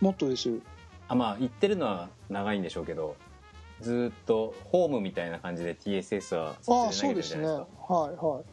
[0.00, 0.56] もっとですよ。
[1.08, 3.16] あまあ行ってるのは長いんでしょうけど
[3.80, 7.46] ずーっとホームみたいな感じで TSS はああそうですね。
[7.46, 7.56] はい
[7.88, 8.44] はい。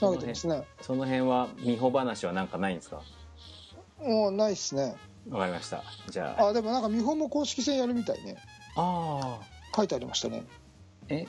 [0.00, 0.64] 投げてますね。
[0.80, 3.02] その辺は美穂話はなんかないんですか？
[4.02, 4.96] もうないっすね。
[5.30, 5.82] わかりました。
[6.10, 6.48] じゃあ。
[6.48, 8.36] あでもなんか見本も公式戦やるみたいね。
[8.76, 9.40] あ
[9.74, 10.44] 書いてありましたね。
[11.08, 11.26] え？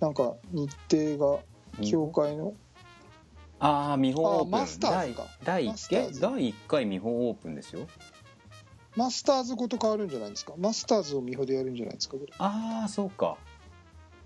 [0.00, 1.40] なんか日程が
[1.84, 2.54] 協会の
[3.58, 4.54] ああ見本オープン。
[4.54, 5.26] あマスターズか。
[5.44, 6.18] 第第マスターズ。
[6.18, 7.86] え第1回見本オープンですよ。
[8.96, 10.54] マスターズごと変わるんじゃないですか？
[10.56, 12.16] マスターズを見本でやるんじゃないですか？
[12.16, 13.36] これああそうか。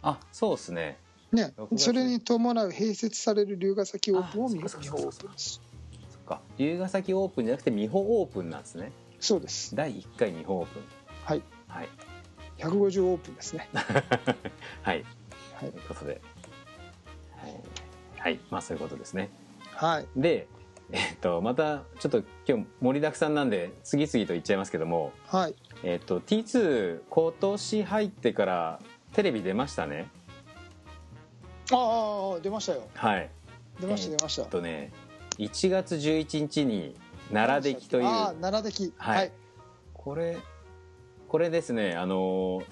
[0.02, 0.98] あそうっすね。
[1.32, 5.60] ね6月それに伴う併設される龍ヶ崎オープンを見本オープンです
[6.10, 8.90] そっか龍ヶ崎オープンじゃなくて見本オープンなんですね。
[9.20, 9.76] そうです。
[9.76, 10.82] 第1回見本オープン。
[11.24, 11.42] はい。
[11.68, 11.88] はい。
[12.58, 13.68] 150オープンですね。
[14.82, 15.04] はい。
[15.54, 15.70] はい。
[15.70, 16.12] ということで。
[16.12, 16.20] はい、
[18.30, 19.30] はい、まあそういうことですね。
[19.74, 20.06] はい。
[20.16, 20.46] で
[20.92, 25.12] えっとまたちょっと今日盛りだくさんなんで次々と言っちゃいますけども。
[25.26, 25.54] はい。
[25.82, 28.80] えっと T2 今年入ってから
[29.12, 30.08] テレビ出ましたね。
[31.72, 32.88] ああ出ましたよ。
[32.94, 33.30] はい。
[33.80, 34.42] 出ました出ました。
[34.42, 34.92] えっとね
[35.38, 36.94] 1月11日に
[37.32, 38.04] 奈良出来という。
[38.04, 39.16] ああ奈良出来はい。
[39.18, 39.32] はい。
[39.94, 40.38] これ
[41.28, 42.62] これですねあの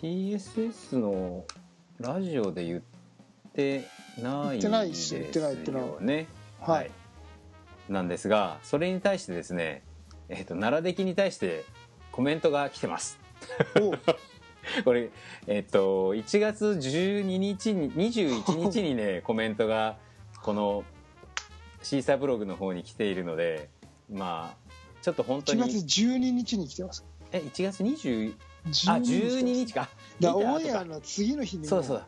[0.00, 1.44] TSS の
[2.00, 2.82] ラジオで言っ
[3.54, 3.88] て
[4.20, 6.26] ない言ってないっですすよ言ってない言ってないね
[6.60, 6.82] は。
[6.82, 6.90] い。
[7.88, 9.82] なんですがそれに対してですね、
[10.28, 11.64] えっと奈良出来に対して
[12.12, 13.18] コメントが来てます。
[14.84, 15.10] これ
[15.46, 19.96] えっと1月12日に21日にね コメントが
[20.42, 20.84] この
[21.82, 23.68] シーサーブログの方に来ているので
[24.10, 27.04] まあちょっと本当1に月12日に来てます。
[27.32, 28.34] え1月20
[28.66, 29.54] 12あ12来てます。
[29.66, 29.88] 日か。
[30.20, 32.04] だオンエアの次の日にもそうそう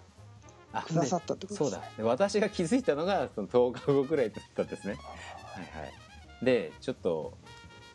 [0.72, 1.82] くださったってことそうだ。
[1.96, 4.96] で私が気づいたのがその10日後ぐらいだったんですね。
[5.54, 5.82] はい。
[5.82, 5.92] はい
[6.42, 7.32] でちょっと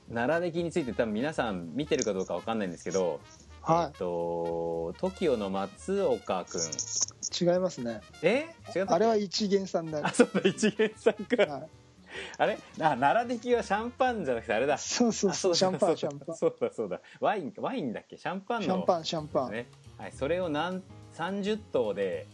[0.10, 3.20] 奈良出来について多分皆さん見てるかどうかわかんないんですけど、
[3.62, 8.02] はえっと TOKIO の松岡君い違いますね。
[8.24, 8.48] え？
[8.76, 11.70] 違ったあれは一元さんだあそうだ一元さんか、はい。
[12.40, 12.58] あれ？
[12.80, 14.78] あ奈良出来はシャンパンじゃなくてあれだ。
[14.80, 16.36] そうそうあそうシャンパンシャンパン。
[16.36, 17.00] そうだそうだ。
[17.20, 18.18] ワインワインだっけ？
[18.18, 18.66] シャンパンの。
[18.66, 19.52] シャンパンシャンパン。
[19.52, 19.68] ね。
[20.00, 20.82] はい、それを何
[21.16, 22.26] 30頭で、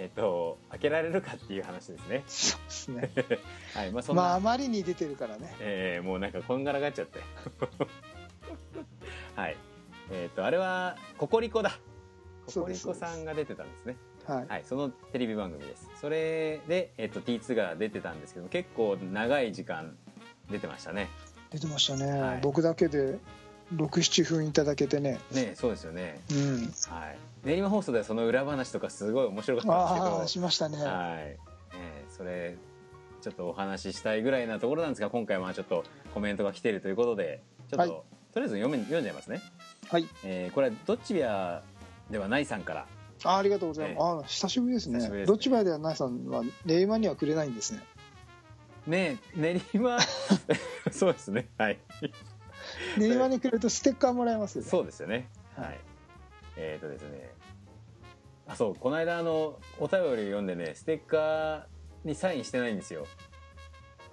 [0.00, 3.10] えっと開けられるかっていう話ですね、そうですね。
[3.74, 5.56] はいまあ、そんな、まああまりに出てるからね。
[5.58, 7.18] えーもうなんかこんがらがっちゃって。
[9.34, 9.56] はい。
[10.10, 11.80] えっ、とあれはココリコだ。
[12.46, 13.96] ココリコさんが出てたんですね。
[14.24, 14.46] はい。
[14.46, 15.90] はいそのテレビ番組です。
[16.00, 19.96] それで、えっと T2 が出てたんですけど結構長い時間
[20.48, 21.08] 出てましたね。
[21.50, 22.40] 出てましたね、はい。
[22.40, 23.18] 僕だけで
[23.74, 25.18] 67分いただけてね。
[25.32, 26.20] ねそうですよね。
[26.30, 26.72] うん。
[26.90, 27.18] はい。
[27.44, 30.26] 練馬放送ではその裏話とかすごい面白かったんですけど。
[30.26, 30.78] しましたね。
[30.78, 32.56] はい、えーそれ
[33.20, 38.02] ちょっとお話ししたいぐらいなところなんですが今回はちょっとコメントが来てるということでちょっと、はい。
[38.32, 39.42] とりあえず読め読んじゃいますね、
[39.88, 40.06] はい。
[40.24, 41.62] えーこれはどっちビア
[42.10, 42.86] ではないさんから。
[43.24, 45.00] あありがとうございます、えああ久しぶりですね。
[45.00, 47.82] ですねどっちまではないさんは令和にはくれないんですね。
[48.86, 49.98] ね練馬
[50.92, 51.78] そうですねはい
[52.96, 54.70] 令和にくれるとステッカーもらえますよね。
[54.70, 55.28] そうですよね。
[55.56, 55.80] はい。
[56.56, 57.30] えっ、とですね。
[58.46, 61.62] あそうこの間あのお便りを読んでねステッカー
[62.04, 63.06] にサインしてないんですよ。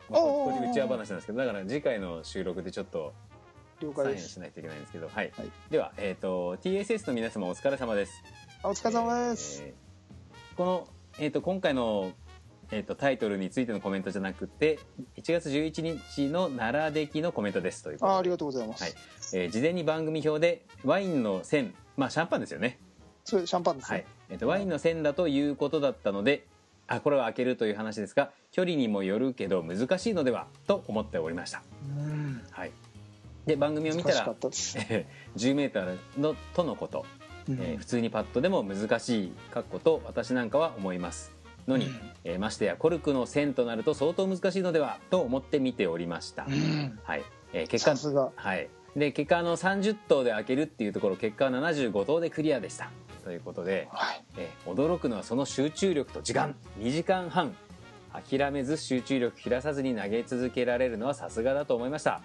[0.10, 3.14] まあこれ内輪話なんですけどだから次回の収録でちょっと
[3.80, 5.32] 了サイン解ですしないといけないんですけど、はい。
[5.38, 5.52] はい。
[5.70, 8.24] では、えっ、と、TSS の皆様お疲れ様です。
[8.64, 9.86] あお疲れ様です、えー
[10.56, 10.88] この、
[11.20, 12.14] えっ、と、今回の、
[12.72, 14.80] えっ、と、タイトルについてのコメントじゃなくて、
[15.18, 18.16] 1月11日の奈良出来のコメントですということで。
[18.16, 18.94] あありがとうございます、はい。
[19.34, 22.80] えー事前に番組表でワインの線、まあ、シャンパンですよね。
[23.24, 24.06] それシャンパンですね、はい。
[24.32, 26.46] えっ、と、ワインの線だということだったので、
[26.88, 31.64] あ、これは開けるという話ですが、距離にもよるけど難しいのではと思っておりました。
[31.98, 32.42] うん。
[32.52, 32.72] はい。
[33.46, 37.06] で、番組を見たらっ、たです、えー10メーターのとのこと、
[37.50, 37.56] うん。
[37.56, 41.35] えー普通にパッドでも難しい括弧と私なんかは思います
[41.68, 47.00] のに、うんえーましてやコルクの線となると相当難しいのではと思って見ておりました、うん。
[47.04, 47.24] はい、
[47.54, 48.70] えー結果はい。
[48.96, 52.90] で結果あの30頭で開けるっていうところ結果は75頭でクリアでした。
[53.24, 54.24] ということで、はい。
[54.38, 56.56] えー驚くのはその集中力と時間。
[56.80, 57.56] 2時間半
[58.14, 62.22] 諦めず集中力切らさずに投げ続けられるのはさすがだと思いました、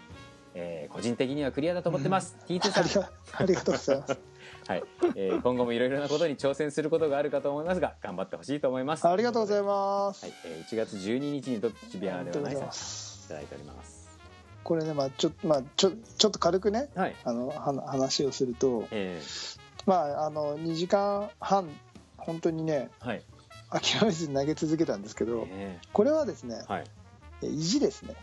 [0.54, 2.84] えー個人的にはクリアだと思ってます、T2 さん。
[2.84, 4.18] ありがありがとうございます
[4.70, 4.84] はい、
[5.16, 9.08] えー今後もいろいろなことに挑戦することがあるかと思いますが頑張ってほしいと思います。
[9.08, 12.68] ありがとうございまます、はい、えー1月12日にどっちビアではないさんい。
[13.28, 14.08] ただいております。
[14.62, 17.16] これね、まあ、ちょ,、まあ、ちょちょっと軽くねはい。
[17.24, 19.20] あのは話をすると、え
[19.86, 21.68] まあ、あの2時間半
[22.16, 23.22] 本当にねー、はい。
[23.70, 26.84] 諦めずに投げ続けたんですけどえこれはですねー、はい。
[27.42, 28.14] 意地ですね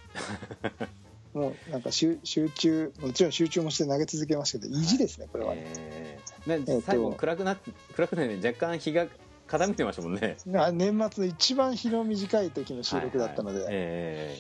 [1.38, 6.58] もうなんか集集中もちろん集中もして投げ続けましたけど意地ですねこれはね、えー。
[6.60, 7.58] ねえ最後暗くなっ
[7.96, 9.06] 暗くないね若干日が
[9.48, 10.36] 傾いてましたもんね。
[10.56, 13.74] あ年末の一番日の短い時の収録だったので、はいはい。
[13.76, 14.38] え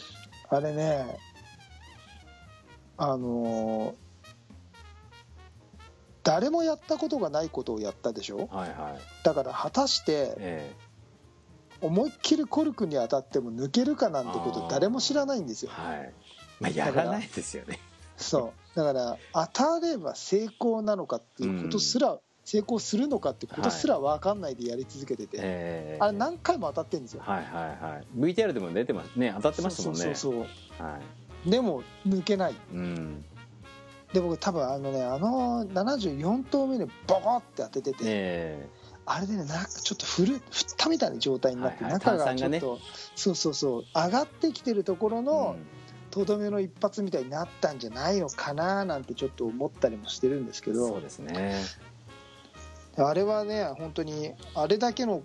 [0.49, 1.17] あれね
[2.97, 4.07] あのー
[6.23, 8.47] 誰もやったことがないことをやったでしょ？
[8.47, 9.23] ーはいはい。
[9.23, 10.75] だから果たしてえ
[11.79, 15.71] 思いっきりコルクに当たっても抜けるかなんてこと誰も知らないんですよ。
[15.71, 16.13] ーはい
[16.59, 17.27] まあやらない。
[17.27, 17.79] ですよね。
[18.17, 18.77] そう。
[18.77, 28.05] だから当たれば成功なのかっていうことすら、成功するのかってことすら分かんないでやり続けてて、えーあれ何回も当たってるんですよ、はいはいはい。
[28.17, 29.33] VTR でも出てますね。
[29.35, 30.01] 当たってましたもんね。
[30.01, 30.39] そうそうそ
[30.83, 30.99] うは
[31.45, 31.49] い。
[31.49, 32.55] でも抜けない。
[32.73, 33.25] うん。
[34.13, 38.69] で僕多分あのねあの74投目にボコって当ててて、え
[39.05, 41.99] あれでねなんかちょっと振る振ったみたいな状態になって、はいはい。
[41.99, 42.79] 中がちょっと、
[43.15, 43.83] そうそうそう。
[43.93, 45.86] 上がってきてるところーのうん
[46.17, 50.87] とどめの一発みたいになったんじゃないのかななんてちょっと思ったりもしてるんですけど。
[50.87, 51.55] そうですね。
[52.97, 55.21] あれはね本当にあれだけの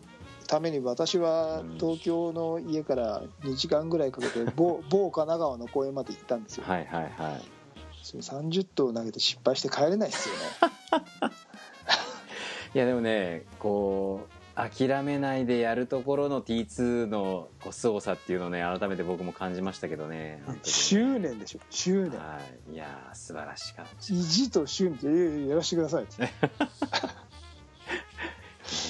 [0.46, 7.42] ために私はうん東京の家から2時間ぐらいかけて 某某神奈川の公園まで行ったんですよ、はいはいはい。
[8.02, 10.40] それ30投投げて失敗して帰れないですよね。
[12.74, 21.58] いやでもねこう諦めないでやるところの T2 のこう凄さっていうのをね改めて僕も感じましたけどね執念でしょ。
[21.70, 22.20] 執念。
[22.20, 22.38] は
[22.68, 26.22] いいやー素晴らしかった意地と執念でいやらせてくださいって。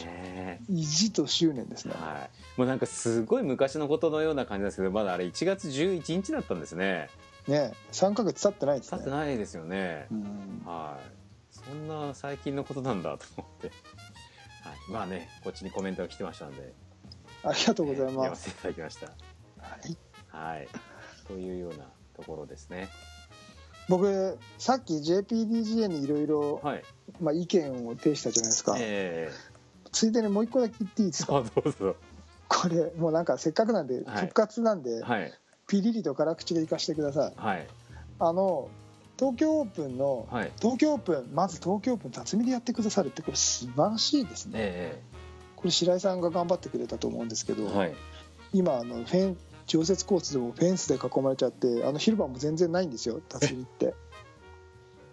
[0.04, 1.94] ね意地と執念ですね。
[1.94, 2.30] はい。
[2.58, 7.08] もうなんかすごい昔のことのような感じですけどまだあれ1月11日だったんですね。
[7.46, 10.08] ね3ヶ月経ってないです経ってねないですよね。
[10.10, 10.62] うん。
[10.64, 11.22] はい。
[11.52, 13.70] そんな最近のことなんだと思って、
[14.62, 16.72] はい、まあねこっちにコメントが来てましたので。
[17.44, 19.06] ありがとうございえー読ま、ますせていただきました。
[19.06, 19.12] は
[19.84, 19.96] い。
[20.28, 20.68] はい
[21.26, 22.88] というようなところですね。
[23.88, 26.84] 僕さっき JPDGA にいろいろはい。
[27.20, 29.30] まあ意見を呈したじゃないですか、え
[29.90, 31.38] ついでにもう一個だけ言っていいですー、か？
[31.38, 31.96] あどうぞ。
[32.48, 34.20] これもうなんかせっかくなんではい。
[34.22, 35.32] 復活なんで、はい。
[35.66, 37.34] ピリリと辛口でいかしてください。
[37.36, 37.66] はい。
[38.20, 38.68] あの
[39.22, 40.52] 東京オープンの、はい。
[40.60, 44.52] 東京オープンまず東京オープン辰巳でやってくださるってこれ素晴らしいですね。
[44.56, 45.02] え
[45.54, 47.94] これ白井さんが頑張ってくれたと思うんですけど、ー、はい。
[48.52, 53.94] 今あのフェン常設コースでもフェンスで囲まれちゃってあの広場も全然ないんですよ辰巳って。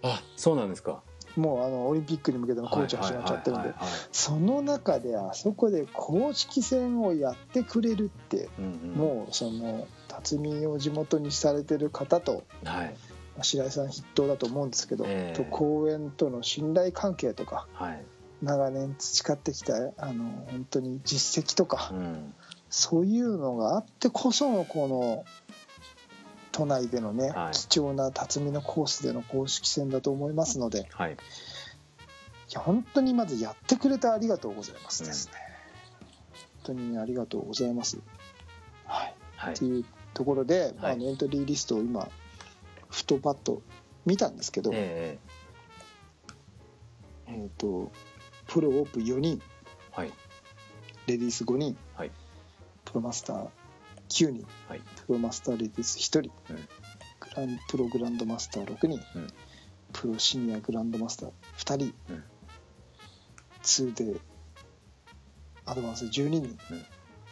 [0.02, 1.04] あそうなんですか。
[1.36, 3.76] もうあのオリンピックに向けてのコーチ始まっちゃってるんで。
[4.12, 8.92] その中であそこで公式戦をやってくれるってうんうん。
[8.96, 12.96] もうその辰巳を地元にされてる方とはい
[13.44, 15.38] 白井さん筆頭だと思うんですけど、ええ。
[15.38, 18.06] と公園との信頼関係とかはい。
[18.42, 22.34] 長年培ってきたあの本当に実績とか、うん。
[22.70, 25.26] そういうのがあってこそのこの
[26.52, 27.54] 都内でのね、はい。
[27.54, 31.18] 貴重な辰巳のコースでの公式戦だと思いますのでいはい。
[32.52, 35.34] や本当にまずやってくれてありがとうございますですね、
[36.64, 38.00] 本当にありがとうございます。
[38.86, 39.16] はい。
[39.36, 39.54] はい。
[39.54, 40.94] っていうところで、はい。
[40.94, 42.10] あのエントリーリストを今
[42.90, 43.62] ふとパッと
[44.06, 45.20] 見たんですけど、え
[47.28, 47.92] えー、と
[48.48, 49.42] プロオープン4人ー、
[49.92, 50.12] はい。
[51.08, 52.12] レディース5人はい。
[52.86, 53.48] プロマスター
[54.10, 54.82] 9人はい。
[55.06, 56.56] プロマスターレディース1人、うん。
[56.56, 59.28] グランプログランドマスター6人、うん。
[59.94, 62.24] プロシニアグランドマスター2人、うん。
[63.62, 64.20] 2で
[65.66, 66.86] アドバンス12人、うん。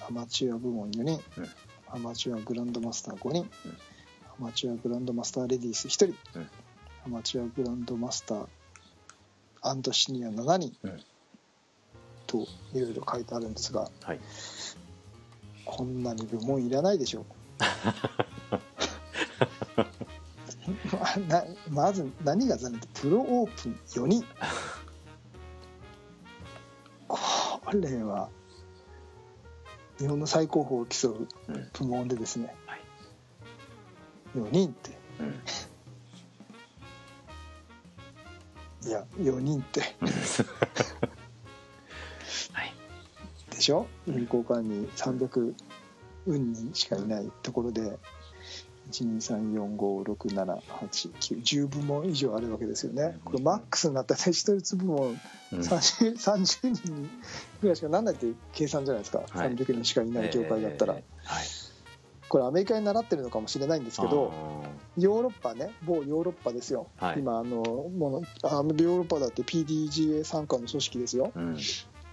[0.07, 1.47] アマチュア部門4人、うん。
[1.89, 3.77] アマチュアグランドマスター5人、うん
[4.39, 6.49] アマチュアグランドマスターレディース1人、うん。
[7.05, 11.03] アマチュアグランドマスターシニア7人、うん。
[12.27, 13.89] といろいろ書いてあるんですが。
[14.03, 14.19] はい。
[15.65, 17.25] こんなに部門いらないでしょう。
[20.91, 24.25] まなまず何が残念ってプロオープン4人。
[27.07, 28.29] これは
[29.97, 32.86] 日本の最高峰を競ううん部門でですね、はい
[34.35, 34.91] 4人って。
[35.19, 35.35] うん
[38.85, 39.81] いや4人って。
[39.81, 39.87] は
[42.63, 42.73] い。
[43.51, 43.85] でしょ？
[44.07, 45.53] 運行管に300
[46.25, 47.99] 運人しかいないところで
[48.91, 53.19] 12345678910部門以上あるわけですよね。
[53.25, 55.19] これマックスになったらね一つ部門うん。
[55.59, 57.09] 30, 30人
[57.61, 59.53] ぐらいしかなんないっていう計算じゃないですか、はい。
[59.55, 61.45] 300人しかいない業界だったら、えーはい
[62.29, 64.31] これアメリカに習ってるのかもしれないんですけど
[64.97, 67.19] ヨーロッパね某ヨーロッパですよ、はい。
[67.19, 71.57] 今あのもうあヨーロッパだって PDGA 参加の組織ですよ、うん。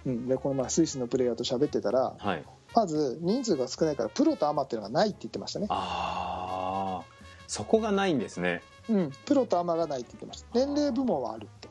[0.07, 2.45] うん、でこの前スイスのプレイヤーと喋ってたらはい。
[2.75, 7.05] まず人数が少ないからプロとアマっていうのがないって言ってましたね、ああ
[7.47, 8.63] そこがないんですね。
[8.89, 10.49] うん、プロとアマがないって言ってました。
[10.55, 11.69] 年齢部門はあるって。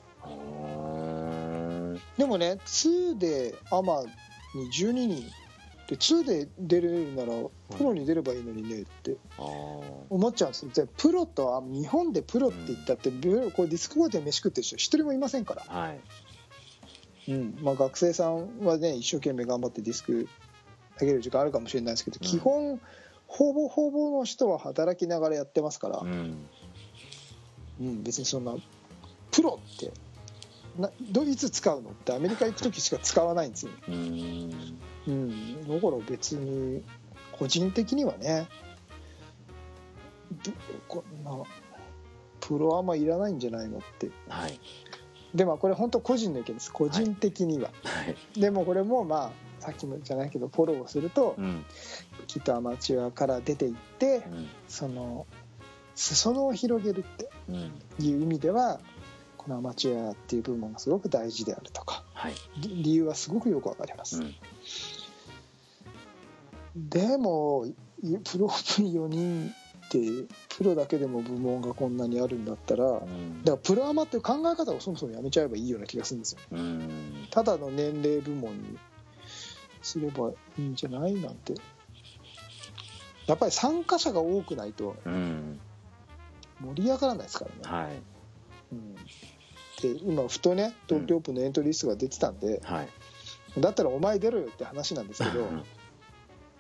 [2.18, 4.04] でもね2でアマ
[4.56, 5.24] に12人
[5.94, 7.32] で2で出れるなら
[7.78, 9.16] プロに出ればいいのにねって。
[10.10, 10.72] 思っちゃうんですよ。
[10.74, 13.18] じゃあプロとあ日本でプロって言ったって、こ
[13.64, 16.00] れディスクゴールで飯食ってる人一人もいませんから、はい。
[17.32, 17.58] うん。
[17.62, 20.28] まあ、学生さんはね一生懸命頑張ってディスク
[20.98, 22.28] 投げる時間あるかもしれないですけど、うん。
[22.28, 22.82] 基本
[23.28, 26.48] ほぼほぼの人は働きながらやってますから、うん。
[27.82, 28.56] うん、別にそんな
[29.32, 29.91] プロって
[30.78, 36.84] などいつ使うのってアメリカ行く時しか使わないんですよ、うーんうん、だから別に
[37.32, 38.47] 個人的にはね
[40.43, 40.51] ど
[40.88, 41.43] こんな
[42.39, 44.10] プロアマいらないんじゃないのって。
[44.28, 44.60] はい。
[45.34, 46.72] でもこれ本当個人の意見です。
[46.72, 48.04] 個人的には、は
[48.36, 48.39] い。
[48.39, 51.66] でもこれもまあさっきもじゃないけどフォローをするとうん。
[52.28, 54.49] きっとアマチュアから出ていってうん。
[54.68, 55.26] その
[55.95, 57.56] 裾野を広げるってうん。
[57.99, 58.80] いう意味では
[59.38, 62.34] このアマチュアっていう部門がすごく大事であるとかはい。
[62.58, 64.36] り理由はすごくよくわかります、うん
[66.76, 67.66] でも
[68.01, 69.53] いプロ4人
[69.86, 69.99] って
[70.57, 77.28] プロだけでも部門がこんなにあるんだったらだかうんらプロアマっていう考え方をそもそもやめちゃえばいいような気がするんですようん。
[77.30, 78.78] ただの年齢部門に
[79.82, 81.53] すればいいんじゃないなんて。
[83.26, 85.59] やっぱり参加者が多くないとうん。
[86.59, 88.01] 盛り上がらないですからね、はい。
[88.72, 92.89] うん、で今ふとね東京オープンのエントリーリストが出てたんで、はい
[93.58, 95.64] だったらお前出ろよって話なんですけどうん。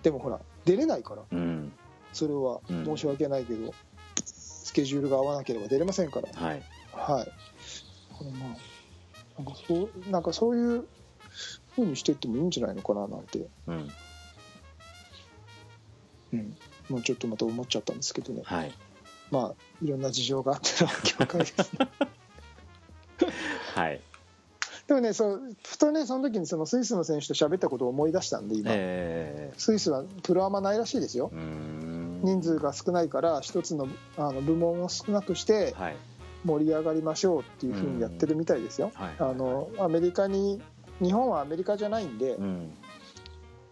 [0.03, 1.23] でもほら出れないから。
[1.31, 1.73] うん。
[2.11, 2.85] それはうん。
[2.85, 3.73] 申し訳ないけど、
[4.23, 6.29] スケジュールが合わなければ出れませんから。
[6.33, 6.63] はい。
[6.91, 7.31] はい。
[8.17, 10.85] これまあなんかそうなんかそういう
[11.71, 13.91] 風にしてってもいいんじゃないのかななんて、うん。
[16.33, 16.57] うん、
[16.89, 18.41] もうちょっとまた思っちゃったんですけどね。
[18.45, 18.71] はい。
[19.31, 21.87] まあいろんな事情があっての協会ですね。
[23.73, 24.01] はい
[24.87, 31.31] でもねそうふとねその時にそのスイスの選手と喋ったことを思い出したんで今、えスイスはプロアマないらしいですよ。
[31.33, 32.21] ーうーん。
[32.23, 35.95] 人数が少ないから一つのあの部門を少なくしてはい。
[36.45, 39.15] 盛り上がりましょうっていうふうにやってるみたいですよ、はい。
[39.17, 40.61] あのアメリカに
[41.01, 42.73] 日本はアメリカじゃないんで、うん。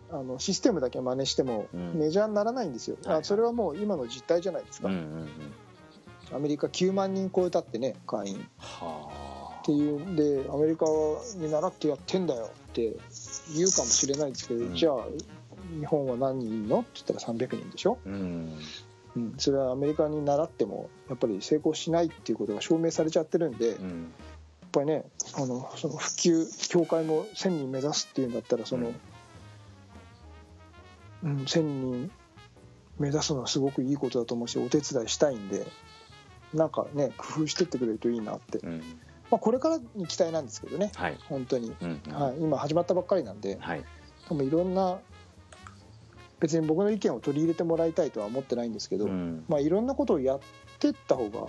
[0.10, 2.00] あのシステムだけ真似してもうん。
[2.00, 3.18] メジャーにならないんですよ、はい。
[3.18, 5.30] あそれはもう今の実態じゃないですか、うんうんうん。
[6.34, 8.48] アメリカ9万人超えたってね会員
[9.62, 10.86] っはていうんでアメリカ
[11.38, 12.96] に習ってやってんだよって
[13.56, 14.76] 言うかもしれないですけど、うん。
[14.76, 15.06] じゃあ
[15.80, 18.58] 日本は何人いるのって言ったら300人でしょ、あうん。
[19.16, 24.14] うん、それはアメリカに習ってもやっぱり成功しないっていうことが証明されちゃってるんで、やっうん
[24.72, 25.04] ぱりね
[25.36, 28.94] あのその普及協会も1000人目指すっていうんだったらその、
[31.24, 31.38] うん。
[31.44, 32.12] 1000人
[33.00, 35.66] 目指すのはすごくいいことだと思うしお手伝いしたいんで
[36.54, 38.82] なんかね工夫してってくれるといいなって、うん
[39.32, 40.92] まあ、これからに期待なんですけどね。
[40.94, 41.18] はい。
[41.30, 42.14] 本当に、うんうん。
[42.14, 43.58] はい、今始まったばっかりなんで。
[43.60, 43.84] はい。
[44.28, 45.00] 多分いろんな
[46.40, 49.46] 別に僕の意見を取り入れてもらいたいとは思ってないんですけど、うん。
[49.48, 50.40] まあ、いろんなことをやっ
[50.80, 51.48] てった方が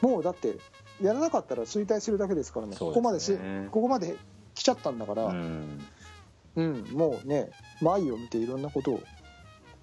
[0.00, 0.56] もうだって
[1.02, 2.76] やらなかったら衰退するだけですからね。
[2.76, 4.16] そうここまですですねここまで
[4.54, 5.78] 来ちゃったんだから、ううん
[6.56, 7.50] んもうね
[7.80, 9.00] 前を見ていろんなことを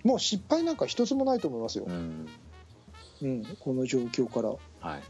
[0.04, 1.86] もう失敗なんか一つもないと思いますよ。
[1.88, 2.28] う、ん。
[3.22, 4.50] うん、この状況から。
[4.50, 5.04] はい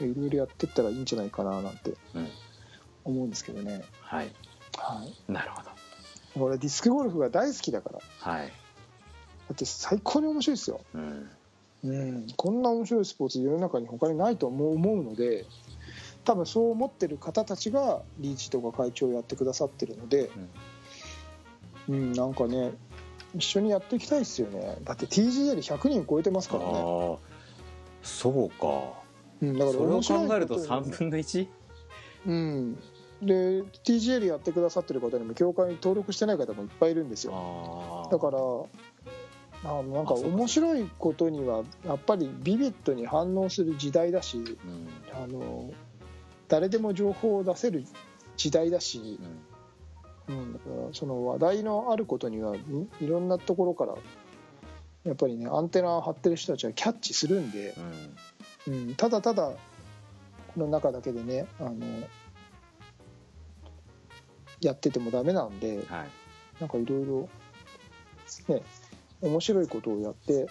[0.00, 2.28] いろいろやってったらいいんじゃないかななんてうん。
[3.04, 4.32] 思うんですけどね、はい。
[4.76, 5.70] はい、なるほど。
[6.44, 7.98] 俺ディスクゴルフが大好きだから。
[7.98, 8.52] だはい。
[9.52, 10.80] って最高に面白いですよ。
[10.94, 11.30] うん。
[11.84, 15.44] うん、こんな面白いスポーツ世の中に他にないと思うので
[16.24, 20.30] 多分そう思ってる方たちが理事とか会長をやってくださってるので、
[21.88, 22.12] うん。
[22.12, 22.72] なんかね
[23.34, 24.78] 一緒にやっていきたいですよね。
[24.82, 27.18] だって TGL100 人超えてますからね、ああ
[28.02, 29.05] そうか
[29.42, 31.48] うん、だからそれを考えるとことに3分の 1?
[32.26, 32.78] うん。
[33.22, 38.08] で TGL やってくださってる方にも協会に登録してない方もいっぱいいるんですよ。
[38.10, 38.38] だから
[39.64, 44.88] あのなんか面白いことにはやっぱりビビッドに反応する時代だしうん。
[45.14, 45.72] あの
[46.48, 47.84] 誰でも情報を出せる
[48.36, 49.18] 時代だし、
[50.28, 52.60] うん、だからその話題のあることにはい
[53.00, 53.94] いろんなところから
[55.04, 57.74] やっぱりねアンテナ張ってる人たちはキャッチするんで、
[58.66, 59.52] うんうん、ただただ
[60.54, 61.74] この中だけでねあの
[64.60, 66.08] やっててもダメなんではい。
[66.60, 67.28] なんかいろいろ
[68.48, 68.62] ね
[69.20, 70.46] 面白いことをやって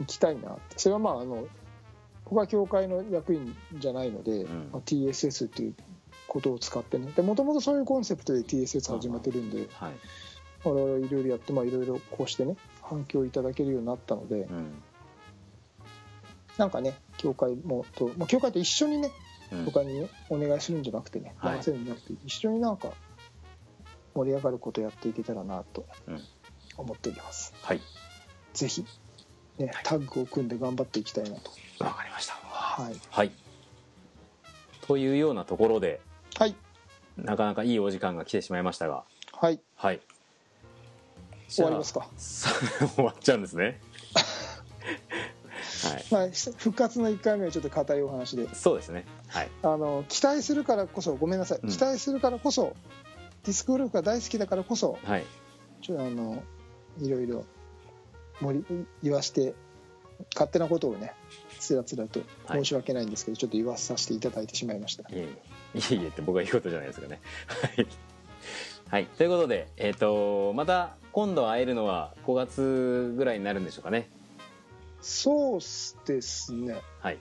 [0.00, 0.78] いきたいなって。
[0.78, 1.46] それはまああの
[2.24, 4.46] 僕は協会の役員じゃないので、ん。
[4.72, 5.74] まあ、TSS っていう
[6.28, 7.12] ことを使ってね。
[7.22, 9.92] もともとそういうコンセプトで TSS 始めてるんではい。
[10.64, 14.82] 我々いろいろやってまあいろいろこうしてね反響いただけるようになったのでうん
[16.58, 19.10] なんかね協会もと、まあ、協会と一緒にね
[19.52, 22.90] うん他にねお願いするんじゃなくてねはい任せるんじゃなくて一緒になんか
[24.14, 26.20] 盛り上がることやっていけたらなとうん
[26.76, 27.54] 思っております。
[27.62, 27.80] はい
[28.54, 28.84] ぜひ、
[29.58, 31.50] ね、タッグを組んで頑張っていきたいなと。
[31.78, 32.94] わかりましたはい。
[33.10, 33.32] はい
[34.86, 36.00] というようなところで
[36.38, 36.54] はい。
[37.16, 39.60] なかなかいいお時間が来てしまいましたがはい。
[39.76, 40.00] はい
[41.48, 42.08] 終わりますか。
[42.16, 42.50] さ
[42.96, 43.80] 終わっちゃうんですね
[45.88, 46.04] はい。
[46.10, 46.28] まあ、
[46.58, 48.52] 復活の1回目はちょっと硬いお話で。
[48.54, 49.04] そうですね。
[49.28, 49.50] はい。
[49.62, 51.58] あの、期待するからこそ、ごめんなさい。
[51.62, 51.70] うん。
[51.70, 52.76] 期待するからこそ、
[53.44, 55.24] ディスクゴルフが大好きだからこそ、はい。
[55.80, 56.42] ちょっとあの、
[57.00, 57.44] いろいろ
[58.40, 59.54] 盛り言わして、
[60.34, 61.14] 勝手なことをね、
[61.58, 65.02] つらつらと申し訳ないんですけど、ちょっと言わさせていただいてしまいました。
[65.04, 65.28] いえい
[65.74, 66.08] え。
[66.08, 67.20] って僕が言うことじゃないですかね。
[67.76, 67.86] はい、
[68.88, 74.08] はい、ということでえっ、とまた今度会えるのは5月ぐらいになるんでしょうかね
[75.02, 75.60] そう
[76.06, 76.80] ですね。
[77.00, 77.18] はい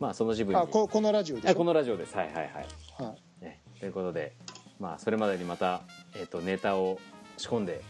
[0.00, 1.50] まあその自分にあ、ここのラジオでしょ？
[1.50, 2.66] あこのラジオですはいはいはい、
[3.02, 3.44] はい。
[3.44, 4.34] ね、ということで
[4.80, 5.82] まあそれまでにまた、
[6.14, 6.98] えー、とネタを
[7.36, 7.82] 仕込んで、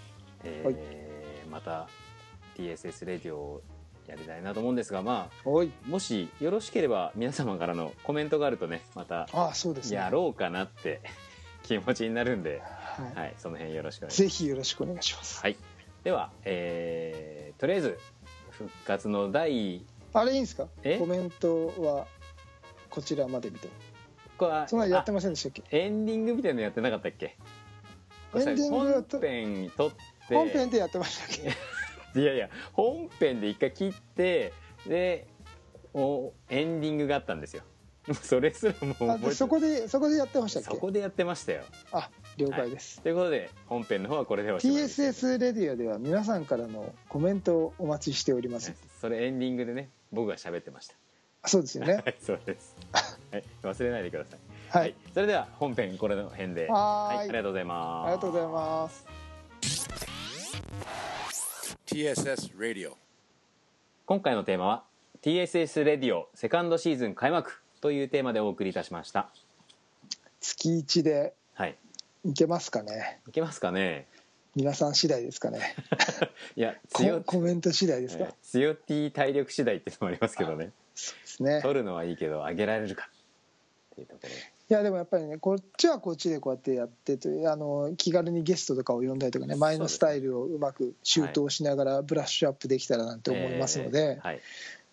[0.42, 1.88] えーまた
[2.56, 3.62] TSS レディオを
[4.08, 5.30] やりたいなと思うんですがま。
[5.44, 5.48] あ
[5.88, 9.96] もしよろしければ皆様からのコメントがあるとねまたあ、そうですね。
[9.96, 11.00] やろうかなって
[11.62, 13.18] 気持ちになるんで、はい。
[13.18, 15.40] はい、その辺よろしくお願いしますぜひよろしくお願いします。
[15.40, 15.56] はい、
[16.02, 17.98] では、えーとりあえず
[18.58, 20.68] 復活の第あれいいんですか？
[20.82, 20.98] え？
[20.98, 22.06] コメントは
[22.90, 23.68] こちらまで見て。
[24.36, 25.62] これはそんなのやってませんでしたっけ？
[25.62, 27.36] あエンディングみたいなのやってなかったっけ？
[28.36, 31.28] エンディングやっ本編撮って本編でやってましたっ
[32.14, 32.20] け？
[32.20, 34.52] いやいや本編で一回切って
[34.86, 35.26] で
[35.92, 37.62] おエンディングがあったんですよ。
[38.22, 40.68] それすらもう覚えてそこでそこでやってましたっけ？
[40.70, 41.62] そこでやってましたよ。
[41.92, 45.02] あ了解です、ということで本編の方はこれでおしまいです。
[45.02, 48.72] TSS レディオでは皆さんからのコメントをお待ちしております。
[49.00, 50.94] それエンディングでね僕が喋ってました。
[51.42, 51.94] あそうですよね。
[52.04, 52.76] はいそうです、
[53.30, 54.40] はい、忘れないでください。
[54.70, 56.66] はい、それでは本編これの辺で。
[56.66, 57.18] はーい。
[57.18, 58.06] ありがとうございます。
[58.06, 59.06] ありがとうございます。
[61.86, 62.94] TSS Radio.
[64.06, 64.84] 今回のテーマは
[65.22, 69.30] TSS レディオセカンドシーズン開幕というテーマでお送りいたしました。
[70.40, 71.78] 月1ではい
[72.24, 73.20] いけますかね？
[73.28, 74.06] いけますかね？
[74.56, 75.60] 皆さん次第ですかね？
[76.56, 80.70] いやコ強コメント次第ですか、えー強 T 体力次第っていうのもありますけどね。
[80.94, 81.60] そうですね。
[81.62, 83.08] 取るのはいいけど上げられるか
[83.92, 84.28] っていうところ。
[84.28, 84.34] で
[84.70, 94.40] いやでもやっぱりねこっちはこっちでこうやってやってとあの気軽にゲストとかを呼んだりとかね前のスタイルをうまく習得しながらブラッシュアップできたらなんて思いますので、えーはい。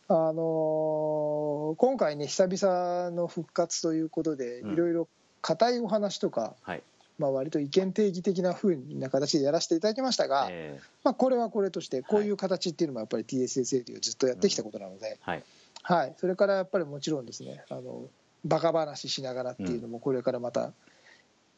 [0.09, 4.73] あの今回ね久々の復活ということでうん。
[4.73, 5.07] いろいろ
[5.41, 6.83] 硬いお話とか、はい
[7.17, 15.43] まあ、割と意見定義的な風な形でやらせていただきましたが、えーまあ、これはこれとしてこういう形っていうのもやっぱり TSSA をずっとやってきたことなので、はい。
[15.83, 18.07] はい、それからやっぱりもちろんですねあの
[18.45, 20.73] バカ話しながらっていうのもこれからまた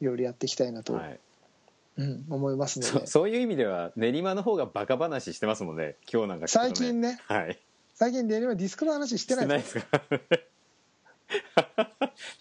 [0.01, 1.19] いろいろやっていきたいなと、はい。
[1.95, 7.19] うん、思いますのそでそういう意味では練馬の方がバカ話してますもんね今日なんか聞くと最近ね。
[7.27, 7.59] はい。
[7.93, 10.01] 最近練馬ディスクの話してないですか？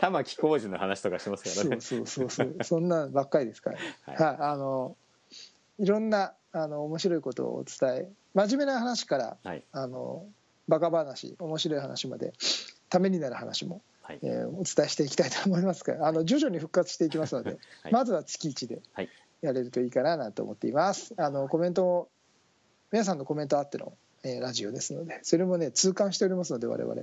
[0.02, 1.80] 玉置浩二の話とかしてますからね。
[1.80, 2.64] そうそうそうそう。
[2.64, 4.16] そんなばっかりですから、はい。
[4.16, 4.96] はい、あの
[5.78, 8.08] いろんなあの面白いことをお伝え。
[8.34, 9.62] 真面目な話からはい。
[9.70, 10.26] あの
[10.66, 12.32] バカ話面白い話まで
[12.88, 14.18] ためになる話も、はい。
[14.22, 17.92] えーお伝えしていきたいと思いますからあの徐々に復活していきますので、はい。
[17.92, 19.08] まずは月1ではい。
[19.40, 21.14] やれるといいかななんて思っています。
[21.16, 22.08] あのコメントも
[22.90, 23.92] 皆さんのコメントあっての、
[24.24, 27.02] えーラジオですのでそれもね痛感しておりますので我々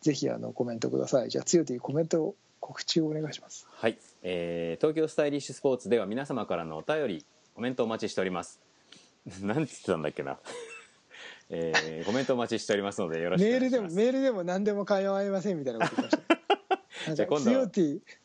[0.00, 1.28] ぜひあのコメントください。
[1.30, 3.66] じゃあ強というコメントを告知をお願いします。
[3.70, 7.24] はい、えー東京スタイリッシュスポーツでは皆様からのお便り
[7.54, 8.60] コメントお待ちしております。
[9.42, 10.38] なんて言ってたんだっけな。
[11.50, 14.04] えーコメントお待ちしておりますのでよろしくおメールでも願いします。
[14.04, 17.14] メールでも何でも構いませんみたいなこと言ってました。
[17.14, 17.68] じゃあ今度は。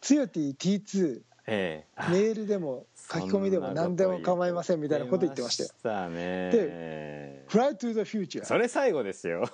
[0.02, 5.70] 強 T T2 えーあメールでも書き込みでも何でも構いませんみたいなこと言ってましたよ。
[5.82, 7.44] そんなこと言ってましたね。
[7.50, 9.46] Fly to the future それ最後ですよ。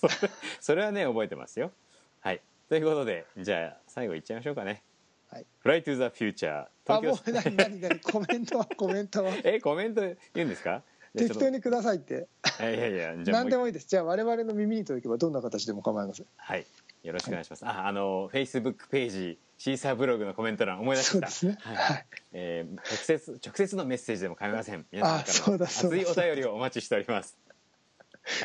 [0.60, 1.72] それはね覚えてますよ。
[2.20, 2.40] はい。
[2.68, 4.82] ということでじゃあ最後いっちゃいましょうかね。
[5.30, 5.46] はい。
[5.64, 8.00] Fly to the future あ東京もう何何何？
[8.04, 9.32] コメントはコメントは。
[9.44, 10.82] えコメント言うんですか？
[11.16, 12.28] 適当にくださいって。
[12.60, 13.86] いやいやいやじゃあ何でもいいです。
[13.88, 16.26] じゃあ我々の耳に届けばどんな形でも構いません。
[16.36, 16.66] はい
[17.02, 21.12] よろしくお願いします、ああのフェイスブックページシーサーブログのコメント欄思い出した。
[21.12, 21.58] そうですね。
[21.60, 21.76] はい。
[21.76, 22.06] はい。
[22.32, 24.86] えー直接直接のメッセージでも構いません。
[24.92, 27.36] 皆さんからの熱いお便りをお待ちしております。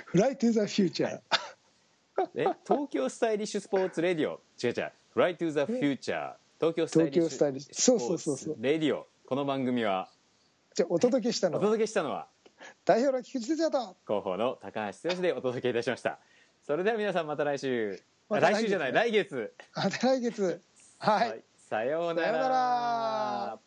[0.06, 1.22] フライトゥーザフューチャー。
[2.36, 4.40] え東京スタイリッシュスポーツレディオ。
[4.64, 7.74] 違う違う「Fly to the Future」東京スタイリッシュ東京スタイリッシュ。
[7.74, 9.08] そうそうそうそうスポーツレディオ。
[9.28, 10.10] この番組は
[10.74, 11.64] じゃあお届けしたおのは？
[11.64, 12.28] 届けしたのは
[12.86, 13.96] 代表の菊池哲也と。
[14.08, 16.20] 広報の高橋剛でお届けいたしました。
[16.66, 18.02] それでは皆さんまた来週、
[18.40, 19.54] 来週じゃない来月。
[19.74, 20.62] あ来月。
[21.00, 23.60] はい、さようなさようならら